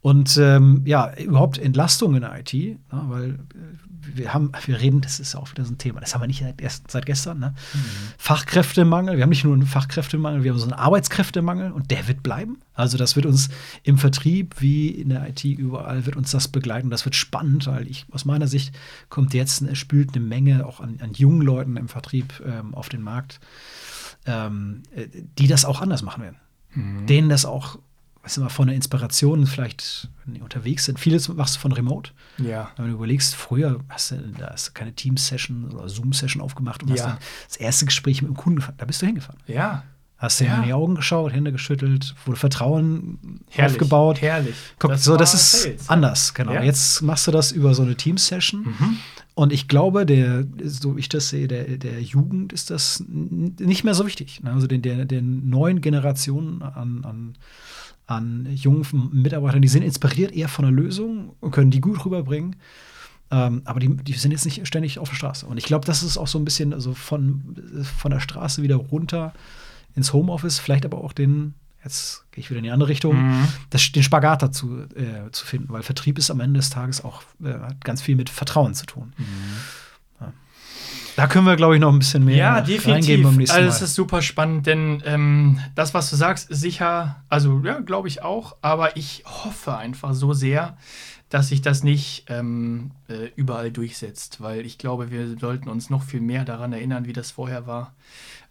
Und 0.00 0.36
ähm, 0.36 0.82
ja, 0.84 1.12
überhaupt 1.16 1.58
Entlastung 1.58 2.14
in 2.14 2.20
der 2.20 2.38
IT, 2.38 2.78
na, 2.90 3.06
weil 3.08 3.30
äh, 3.30 3.36
wir 4.14 4.32
haben, 4.32 4.52
wir 4.64 4.80
reden, 4.80 5.00
das 5.00 5.20
ist 5.20 5.34
auch 5.34 5.50
wieder 5.50 5.64
so 5.64 5.72
ein 5.72 5.78
Thema, 5.78 6.00
das 6.00 6.14
haben 6.14 6.22
wir 6.22 6.28
nicht 6.28 6.44
erst 6.60 6.90
seit 6.90 7.04
gestern, 7.04 7.38
ne? 7.40 7.54
Mhm. 7.74 7.78
Fachkräftemangel, 8.16 9.16
wir 9.16 9.22
haben 9.22 9.30
nicht 9.30 9.44
nur 9.44 9.54
einen 9.54 9.66
Fachkräftemangel, 9.66 10.44
wir 10.44 10.52
haben 10.52 10.58
so 10.58 10.64
einen 10.64 10.74
Arbeitskräftemangel 10.74 11.72
und 11.72 11.90
der 11.90 12.06
wird 12.08 12.22
bleiben. 12.22 12.58
Also 12.74 12.96
das 12.96 13.16
wird 13.16 13.26
uns 13.26 13.48
im 13.82 13.98
Vertrieb 13.98 14.56
wie 14.60 14.88
in 14.88 15.08
der 15.08 15.28
IT 15.28 15.44
überall 15.44 16.06
wird 16.06 16.16
uns 16.16 16.30
das 16.30 16.48
begleiten. 16.48 16.90
Das 16.90 17.04
wird 17.04 17.16
spannend, 17.16 17.66
weil 17.66 17.88
ich 17.88 18.06
aus 18.10 18.24
meiner 18.24 18.46
Sicht 18.46 18.72
kommt 19.08 19.34
jetzt, 19.34 19.64
spült 19.76 20.14
eine 20.14 20.24
Menge 20.24 20.64
auch 20.64 20.80
an, 20.80 21.00
an 21.02 21.12
jungen 21.12 21.42
Leuten 21.42 21.76
im 21.76 21.88
Vertrieb 21.88 22.40
ähm, 22.46 22.74
auf 22.74 22.88
den 22.88 23.02
Markt, 23.02 23.40
ähm, 24.26 24.84
äh, 24.94 25.08
die 25.38 25.48
das 25.48 25.64
auch 25.64 25.80
anders 25.80 26.02
machen 26.02 26.22
werden. 26.22 26.36
Mhm. 26.74 27.06
Denen 27.06 27.28
das 27.28 27.44
auch 27.44 27.78
du 28.36 28.42
mal, 28.42 28.48
von 28.48 28.66
der 28.66 28.76
Inspiration 28.76 29.46
vielleicht, 29.46 30.08
wenn 30.24 30.34
die 30.34 30.40
unterwegs 30.40 30.84
sind. 30.84 31.00
Vieles 31.00 31.28
machst 31.28 31.56
du 31.56 31.60
von 31.60 31.72
Remote. 31.72 32.10
Ja. 32.38 32.70
Wenn 32.76 32.86
du 32.86 32.92
überlegst, 32.92 33.34
früher 33.34 33.80
hast 33.88 34.12
du, 34.12 34.16
da 34.38 34.50
hast 34.50 34.68
du 34.68 34.72
keine 34.72 34.92
Team-Session 34.92 35.72
oder 35.72 35.88
Zoom-Session 35.88 36.42
aufgemacht 36.42 36.82
und 36.82 36.90
ja. 36.90 36.94
hast 36.96 37.04
dann 37.04 37.18
das 37.48 37.56
erste 37.56 37.86
Gespräch 37.86 38.22
mit 38.22 38.30
dem 38.30 38.36
Kunden 38.36 38.56
gefahren. 38.56 38.74
Da 38.78 38.84
bist 38.84 39.02
du 39.02 39.06
hingefahren. 39.06 39.40
Ja. 39.46 39.84
Hast 40.18 40.40
dir 40.40 40.46
ja. 40.46 40.56
in 40.56 40.64
die 40.64 40.72
Augen 40.72 40.96
geschaut, 40.96 41.32
Hände 41.32 41.52
geschüttelt, 41.52 42.16
wurde 42.26 42.40
Vertrauen 42.40 43.40
herrlich, 43.50 43.74
aufgebaut. 43.76 44.20
Herrlich. 44.20 44.56
Guck, 44.80 44.90
das 44.90 45.04
so, 45.04 45.16
das 45.16 45.32
ist 45.32 45.62
Sales, 45.62 45.88
anders, 45.88 46.34
genau. 46.34 46.54
Ja. 46.54 46.64
Jetzt 46.64 47.02
machst 47.02 47.28
du 47.28 47.30
das 47.30 47.52
über 47.52 47.72
so 47.72 47.82
eine 47.82 47.94
Team-Session. 47.94 48.62
Mhm. 48.62 48.96
Und 49.34 49.52
ich 49.52 49.68
glaube, 49.68 50.04
der, 50.04 50.44
so 50.64 50.96
wie 50.96 51.00
ich 51.00 51.08
das 51.08 51.28
sehe, 51.28 51.46
der, 51.46 51.78
der 51.78 52.02
Jugend 52.02 52.52
ist 52.52 52.70
das 52.70 53.04
nicht 53.06 53.84
mehr 53.84 53.94
so 53.94 54.04
wichtig. 54.04 54.40
Also 54.42 54.66
den, 54.66 54.82
der, 54.82 55.04
der 55.04 55.22
neuen 55.22 55.80
Generationen 55.80 56.62
an, 56.62 57.04
an 57.04 57.38
an 58.08 58.48
jungen 58.54 58.86
Mitarbeitern, 59.12 59.62
die 59.62 59.68
sind 59.68 59.82
inspiriert 59.82 60.32
eher 60.32 60.48
von 60.48 60.64
der 60.64 60.72
Lösung 60.72 61.36
und 61.40 61.50
können 61.50 61.70
die 61.70 61.80
gut 61.80 62.04
rüberbringen. 62.04 62.56
Ähm, 63.30 63.60
aber 63.66 63.80
die, 63.80 63.94
die 63.96 64.14
sind 64.14 64.32
jetzt 64.32 64.46
nicht 64.46 64.66
ständig 64.66 64.98
auf 64.98 65.10
der 65.10 65.16
Straße. 65.16 65.46
Und 65.46 65.58
ich 65.58 65.64
glaube, 65.64 65.84
das 65.84 66.02
ist 66.02 66.16
auch 66.16 66.26
so 66.26 66.38
ein 66.38 66.44
bisschen 66.46 66.72
also 66.72 66.94
von, 66.94 67.54
von 67.98 68.10
der 68.10 68.20
Straße 68.20 68.62
wieder 68.62 68.76
runter 68.76 69.34
ins 69.94 70.14
Homeoffice, 70.14 70.58
vielleicht 70.58 70.86
aber 70.86 71.04
auch 71.04 71.12
den, 71.12 71.52
jetzt 71.84 72.24
gehe 72.30 72.42
ich 72.42 72.48
wieder 72.48 72.58
in 72.58 72.64
die 72.64 72.70
andere 72.70 72.88
Richtung, 72.88 73.16
mhm. 73.16 73.48
das, 73.68 73.92
den 73.92 74.02
Spagat 74.02 74.42
dazu 74.42 74.80
äh, 74.94 75.30
zu 75.30 75.44
finden, 75.44 75.68
weil 75.68 75.82
Vertrieb 75.82 76.18
ist 76.18 76.30
am 76.30 76.40
Ende 76.40 76.60
des 76.60 76.70
Tages 76.70 77.04
auch 77.04 77.22
äh, 77.44 77.52
hat 77.52 77.84
ganz 77.84 78.00
viel 78.00 78.16
mit 78.16 78.30
Vertrauen 78.30 78.72
zu 78.72 78.86
tun. 78.86 79.12
Mhm. 79.18 79.24
Da 81.18 81.26
können 81.26 81.46
wir, 81.46 81.56
glaube 81.56 81.74
ich, 81.74 81.80
noch 81.80 81.92
ein 81.92 81.98
bisschen 81.98 82.24
mehr 82.24 82.36
ja, 82.36 82.60
definitiv. 82.60 83.24
beim 83.24 83.34
nächsten 83.34 83.56
Mal. 83.56 83.64
Also, 83.64 83.74
es 83.74 83.82
ist 83.82 83.96
super 83.96 84.22
spannend, 84.22 84.68
denn 84.68 85.02
ähm, 85.04 85.58
das, 85.74 85.92
was 85.92 86.10
du 86.10 86.14
sagst, 86.14 86.48
ist 86.48 86.60
sicher, 86.60 87.24
also 87.28 87.60
ja, 87.64 87.80
glaube 87.80 88.06
ich 88.06 88.22
auch, 88.22 88.54
aber 88.62 88.96
ich 88.96 89.24
hoffe 89.26 89.76
einfach 89.76 90.14
so 90.14 90.32
sehr, 90.32 90.76
dass 91.28 91.48
sich 91.48 91.60
das 91.60 91.82
nicht 91.82 92.26
ähm, 92.28 92.92
äh, 93.08 93.32
überall 93.34 93.72
durchsetzt, 93.72 94.40
weil 94.40 94.64
ich 94.64 94.78
glaube, 94.78 95.10
wir 95.10 95.36
sollten 95.40 95.68
uns 95.68 95.90
noch 95.90 96.04
viel 96.04 96.20
mehr 96.20 96.44
daran 96.44 96.72
erinnern, 96.72 97.04
wie 97.06 97.12
das 97.12 97.32
vorher 97.32 97.66
war. 97.66 97.94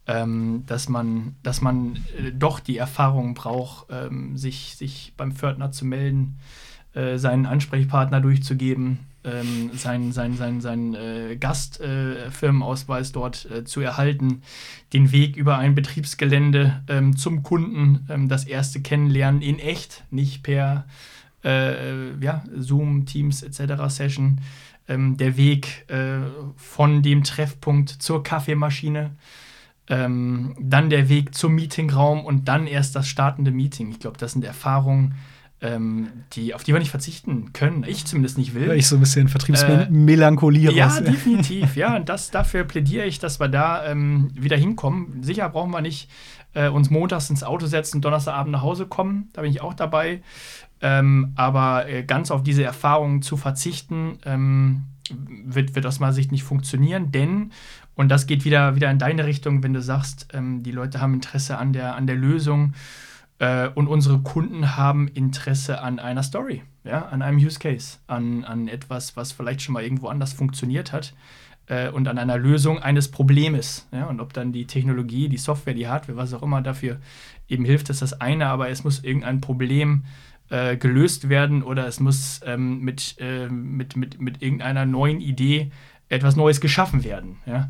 Ähm, 0.06 0.64
dass 0.66 0.90
man, 0.90 1.36
dass 1.44 1.62
man 1.62 1.96
äh, 2.18 2.34
doch 2.34 2.60
die 2.60 2.76
Erfahrung 2.76 3.34
braucht, 3.34 3.86
ähm, 3.92 4.36
sich, 4.36 4.76
sich 4.76 5.14
beim 5.16 5.32
Pförtner 5.32 5.72
zu 5.72 5.86
melden, 5.86 6.38
äh, 6.94 7.18
seinen 7.18 7.46
Ansprechpartner 7.46 8.20
durchzugeben, 8.20 9.00
ähm, 9.28 9.72
seinen 9.74 10.12
sein, 10.12 10.36
sein, 10.36 10.62
sein, 10.62 10.94
äh, 10.96 11.36
Gastfirmenausweis 11.38 13.10
äh, 13.10 13.14
dort 13.14 13.46
äh, 13.52 13.64
zu 13.66 13.82
erhalten, 13.82 14.42
den 14.94 15.12
Weg 15.12 15.36
über 15.36 15.58
ein 15.58 15.76
Betriebsgelände 15.76 16.82
ähm, 16.88 17.18
zum 17.18 17.44
Kunden, 17.44 18.08
ähm, 18.10 18.30
das 18.30 18.46
erste 18.46 18.82
Kennenlernen 18.82 19.42
in 19.42 19.60
echt, 19.60 20.06
nicht 20.10 20.44
per 20.44 20.86
äh, 21.44 22.16
ja, 22.20 22.44
Zoom, 22.56 23.06
Teams 23.06 23.44
etc. 23.44 23.84
Session, 23.90 24.40
ähm, 24.88 25.18
der 25.18 25.38
Weg 25.38 25.90
äh, 25.90 26.20
von 26.56 27.04
dem 27.04 27.24
Treffpunkt 27.24 27.90
zur 27.90 28.24
Kaffeemaschine. 28.24 29.12
Ähm, 29.90 30.56
dann 30.60 30.90
der 30.90 31.08
Weg 31.08 31.34
zum 31.34 31.56
Meetingraum 31.56 32.26
und 32.26 32.50
dann 32.50 32.68
erst 32.68 32.96
das 32.96 33.08
startende 33.08 33.52
Meeting. 33.52 33.90
Ich 33.92 34.00
glaube, 34.00 34.18
das 34.18 34.34
sind 34.34 34.44
Erfahrungen, 34.44 35.16
ähm, 35.60 36.10
die, 36.34 36.54
auf 36.54 36.64
die 36.64 36.74
wir 36.74 36.80
nicht 36.80 36.92
verzichten 36.92 37.52
können. 37.54 37.84
Ich 37.88 38.06
zumindest 38.06 38.38
nicht 38.38 38.54
will. 38.54 38.68
Ja, 38.68 38.74
ich 38.74 38.88
so 38.88 38.96
ein 38.96 39.00
bisschen 39.00 39.28
Vertriebsmelancholie 39.28 40.70
äh, 40.70 40.74
Ja, 40.74 41.02
definitiv. 41.02 41.76
Ja, 41.76 41.96
und 41.96 42.10
das, 42.10 42.30
dafür 42.30 42.64
plädiere 42.64 43.06
ich, 43.06 43.20
dass 43.20 43.40
wir 43.40 43.48
da 43.48 43.86
ähm, 43.86 44.30
wieder 44.34 44.58
hinkommen. 44.58 45.24
Sicher 45.24 45.50
brauchen 45.50 45.72
wir 45.72 45.82
nicht 45.82 46.10
äh, 46.54 46.70
uns 46.70 46.90
montags 46.90 47.30
ins 47.30 47.44
Auto 47.44 47.66
setzen, 47.66 48.02
Donnerstagabend 48.02 48.52
nach 48.52 48.62
Hause 48.62 48.86
kommen. 48.86 49.30
Da 49.34 49.42
bin 49.42 49.50
ich 49.50 49.62
auch 49.62 49.74
dabei. 49.74 50.22
Ähm, 50.80 51.34
aber 51.36 51.90
äh, 51.90 52.04
ganz 52.04 52.30
auf 52.30 52.44
diese 52.44 52.64
Erfahrungen 52.64 53.24
zu 53.24 53.36
verzichten, 53.36 54.20
ähm, 54.26 54.84
wird, 55.10 55.74
wird 55.74 55.86
aus 55.88 56.00
meiner 56.00 56.14
Sicht 56.14 56.32
nicht 56.32 56.44
funktionieren, 56.44 57.12
denn, 57.12 57.52
und 57.96 58.10
das 58.10 58.28
geht 58.28 58.46
wieder, 58.46 58.76
wieder 58.76 58.92
in 58.92 59.00
deine 59.00 59.26
Richtung, 59.26 59.64
wenn 59.64 59.74
du 59.74 59.82
sagst, 59.82 60.28
ähm, 60.34 60.62
die 60.62 60.72
Leute 60.72 61.02
haben 61.02 61.16
Interesse 61.16 61.58
an 61.58 61.74
der, 61.74 61.96
an 61.96 62.06
der 62.06 62.16
Lösung 62.16 62.74
äh, 63.40 63.70
und 63.70 63.88
unsere 63.88 64.20
Kunden 64.20 64.76
haben 64.78 65.08
Interesse 65.08 65.82
an 65.82 66.00
einer 66.00 66.24
Story, 66.24 66.64
ja, 66.84 67.06
an 67.08 67.22
einem 67.22 67.38
Use 67.38 67.60
Case, 67.60 67.98
an, 68.08 68.44
an 68.44 68.68
etwas, 68.68 69.16
was 69.16 69.32
vielleicht 69.32 69.62
schon 69.62 69.74
mal 69.74 69.84
irgendwo 69.84 70.08
anders 70.08 70.34
funktioniert 70.34 70.92
hat 70.92 71.14
äh, 71.68 71.90
und 71.90 72.08
an 72.08 72.18
einer 72.18 72.38
Lösung 72.38 72.80
eines 72.80 73.10
Problems. 73.10 73.88
Ja, 73.92 74.06
und 74.06 74.20
ob 74.20 74.34
dann 74.34 74.52
die 74.52 74.66
Technologie, 74.66 75.30
die 75.30 75.38
Software, 75.38 75.74
die 75.74 75.88
Hardware, 75.88 76.18
was 76.18 76.34
auch 76.34 76.44
immer 76.44 76.62
dafür 76.62 76.98
eben 77.48 77.66
hilft, 77.66 77.90
ist 77.90 78.02
das 78.02 78.20
eine, 78.20 78.48
aber 78.48 78.70
es 78.70 78.84
muss 78.84 79.04
irgendein 79.04 79.42
Problem 79.42 80.04
äh, 80.50 80.78
gelöst 80.78 81.30
werden 81.30 81.62
oder 81.62 81.88
es 81.88 82.00
muss 82.00 82.42
ähm, 82.46 82.80
mit, 82.80 83.16
äh, 83.20 83.48
mit, 83.50 83.96
mit, 83.96 84.20
mit 84.20 84.42
irgendeiner 84.42 84.86
neuen 84.86 85.22
Idee 85.22 85.72
etwas 86.10 86.36
Neues 86.36 86.62
geschaffen 86.62 87.04
werden. 87.04 87.38
Ja? 87.46 87.70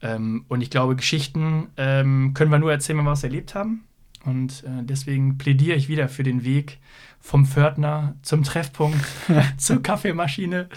Ähm, 0.00 0.44
und 0.48 0.60
ich 0.60 0.70
glaube, 0.70 0.96
Geschichten 0.96 1.68
ähm, 1.76 2.32
können 2.34 2.50
wir 2.50 2.58
nur 2.58 2.72
erzählen, 2.72 2.98
wenn 2.98 3.06
wir 3.06 3.10
was 3.10 3.24
erlebt 3.24 3.54
haben. 3.54 3.84
Und 4.24 4.64
äh, 4.64 4.82
deswegen 4.82 5.38
plädiere 5.38 5.76
ich 5.76 5.88
wieder 5.88 6.08
für 6.08 6.22
den 6.22 6.44
Weg 6.44 6.78
vom 7.20 7.46
Pförtner 7.46 8.14
zum 8.22 8.42
Treffpunkt, 8.42 9.04
zur 9.56 9.82
Kaffeemaschine 9.82 10.68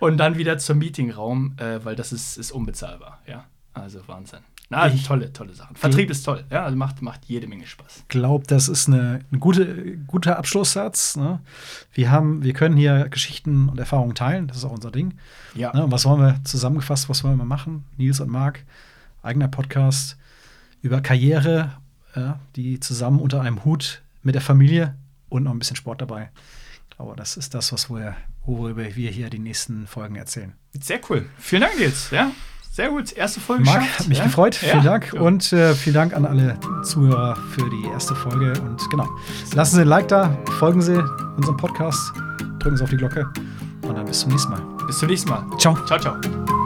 und 0.00 0.16
dann 0.16 0.36
wieder 0.38 0.58
zum 0.58 0.78
Meetingraum, 0.78 1.54
äh, 1.58 1.84
weil 1.84 1.96
das 1.96 2.12
ist, 2.12 2.36
ist 2.36 2.52
unbezahlbar. 2.52 3.20
Ja, 3.26 3.44
also 3.74 4.00
Wahnsinn. 4.06 4.40
Na, 4.70 4.78
also 4.78 4.96
tolle, 5.06 5.30
tolle 5.32 5.52
Sachen. 5.52 5.76
Vertrieb 5.76 6.10
ist 6.10 6.22
toll, 6.22 6.42
ja, 6.50 6.64
also 6.64 6.76
macht, 6.76 7.02
macht 7.02 7.26
jede 7.26 7.46
Menge 7.46 7.66
Spaß. 7.66 7.98
Ich 7.98 8.08
glaube, 8.08 8.46
das 8.46 8.68
ist 8.68 8.88
eine, 8.88 9.20
ein 9.30 9.38
gute, 9.38 9.98
guter 10.06 10.38
Abschlusssatz. 10.38 11.16
Ne? 11.16 11.40
Wir, 11.92 12.10
haben, 12.10 12.42
wir 12.42 12.54
können 12.54 12.76
hier 12.76 13.08
Geschichten 13.10 13.68
und 13.68 13.78
Erfahrungen 13.78 14.14
teilen, 14.14 14.48
das 14.48 14.58
ist 14.58 14.64
auch 14.64 14.72
unser 14.72 14.90
Ding. 14.90 15.14
Ja. 15.54 15.74
Ne? 15.74 15.84
Und 15.84 15.92
was 15.92 16.06
wollen 16.06 16.20
wir 16.20 16.40
zusammengefasst, 16.44 17.10
was 17.10 17.22
wollen 17.24 17.36
wir 17.36 17.44
machen? 17.44 17.84
Nils 17.98 18.20
und 18.20 18.30
Marc, 18.30 18.64
eigener 19.22 19.48
Podcast 19.48 20.16
über 20.80 21.02
Karriere 21.02 21.72
ja, 22.14 22.38
die 22.56 22.80
zusammen 22.80 23.20
unter 23.20 23.40
einem 23.40 23.64
Hut 23.64 24.02
mit 24.22 24.34
der 24.34 24.42
Familie 24.42 24.94
und 25.28 25.44
noch 25.44 25.52
ein 25.52 25.58
bisschen 25.58 25.76
Sport 25.76 26.00
dabei. 26.00 26.30
Aber 26.96 27.16
das 27.16 27.36
ist 27.36 27.54
das, 27.54 27.72
was 27.72 27.90
wir, 27.90 28.16
worüber 28.46 28.94
wir 28.94 29.10
hier 29.10 29.30
die 29.30 29.38
nächsten 29.38 29.86
Folgen 29.86 30.16
erzählen. 30.16 30.52
Sehr 30.80 31.00
cool. 31.08 31.26
Vielen 31.38 31.62
Dank, 31.62 31.78
Nils. 31.78 32.10
Ja, 32.10 32.30
sehr 32.70 32.88
gut. 32.88 33.12
Erste 33.12 33.40
Folge 33.40 33.64
Marc, 33.64 33.82
hat 33.98 34.08
mich 34.08 34.18
ja? 34.18 34.24
gefreut. 34.24 34.54
Vielen 34.54 34.78
ja. 34.78 34.82
Dank. 34.82 35.12
Ja. 35.12 35.20
Und 35.20 35.52
äh, 35.52 35.74
vielen 35.74 35.94
Dank 35.94 36.14
an 36.14 36.24
alle 36.24 36.58
Zuhörer 36.82 37.36
für 37.52 37.68
die 37.70 37.86
erste 37.88 38.14
Folge. 38.14 38.52
Und 38.60 38.90
genau, 38.90 39.08
lassen 39.54 39.76
Sie 39.76 39.82
ein 39.82 39.88
Like 39.88 40.08
da, 40.08 40.36
folgen 40.58 40.82
Sie 40.82 40.96
unserem 41.36 41.56
Podcast, 41.56 42.12
drücken 42.58 42.76
Sie 42.76 42.82
auf 42.82 42.90
die 42.90 42.96
Glocke 42.96 43.30
und 43.82 43.94
dann 43.94 44.06
bis 44.06 44.20
zum 44.20 44.30
nächsten 44.30 44.50
Mal. 44.50 44.62
Bis 44.86 44.98
zum 44.98 45.08
nächsten 45.08 45.30
Mal. 45.30 45.44
Ciao. 45.58 45.76
Ciao, 45.86 45.98
ciao. 45.98 46.63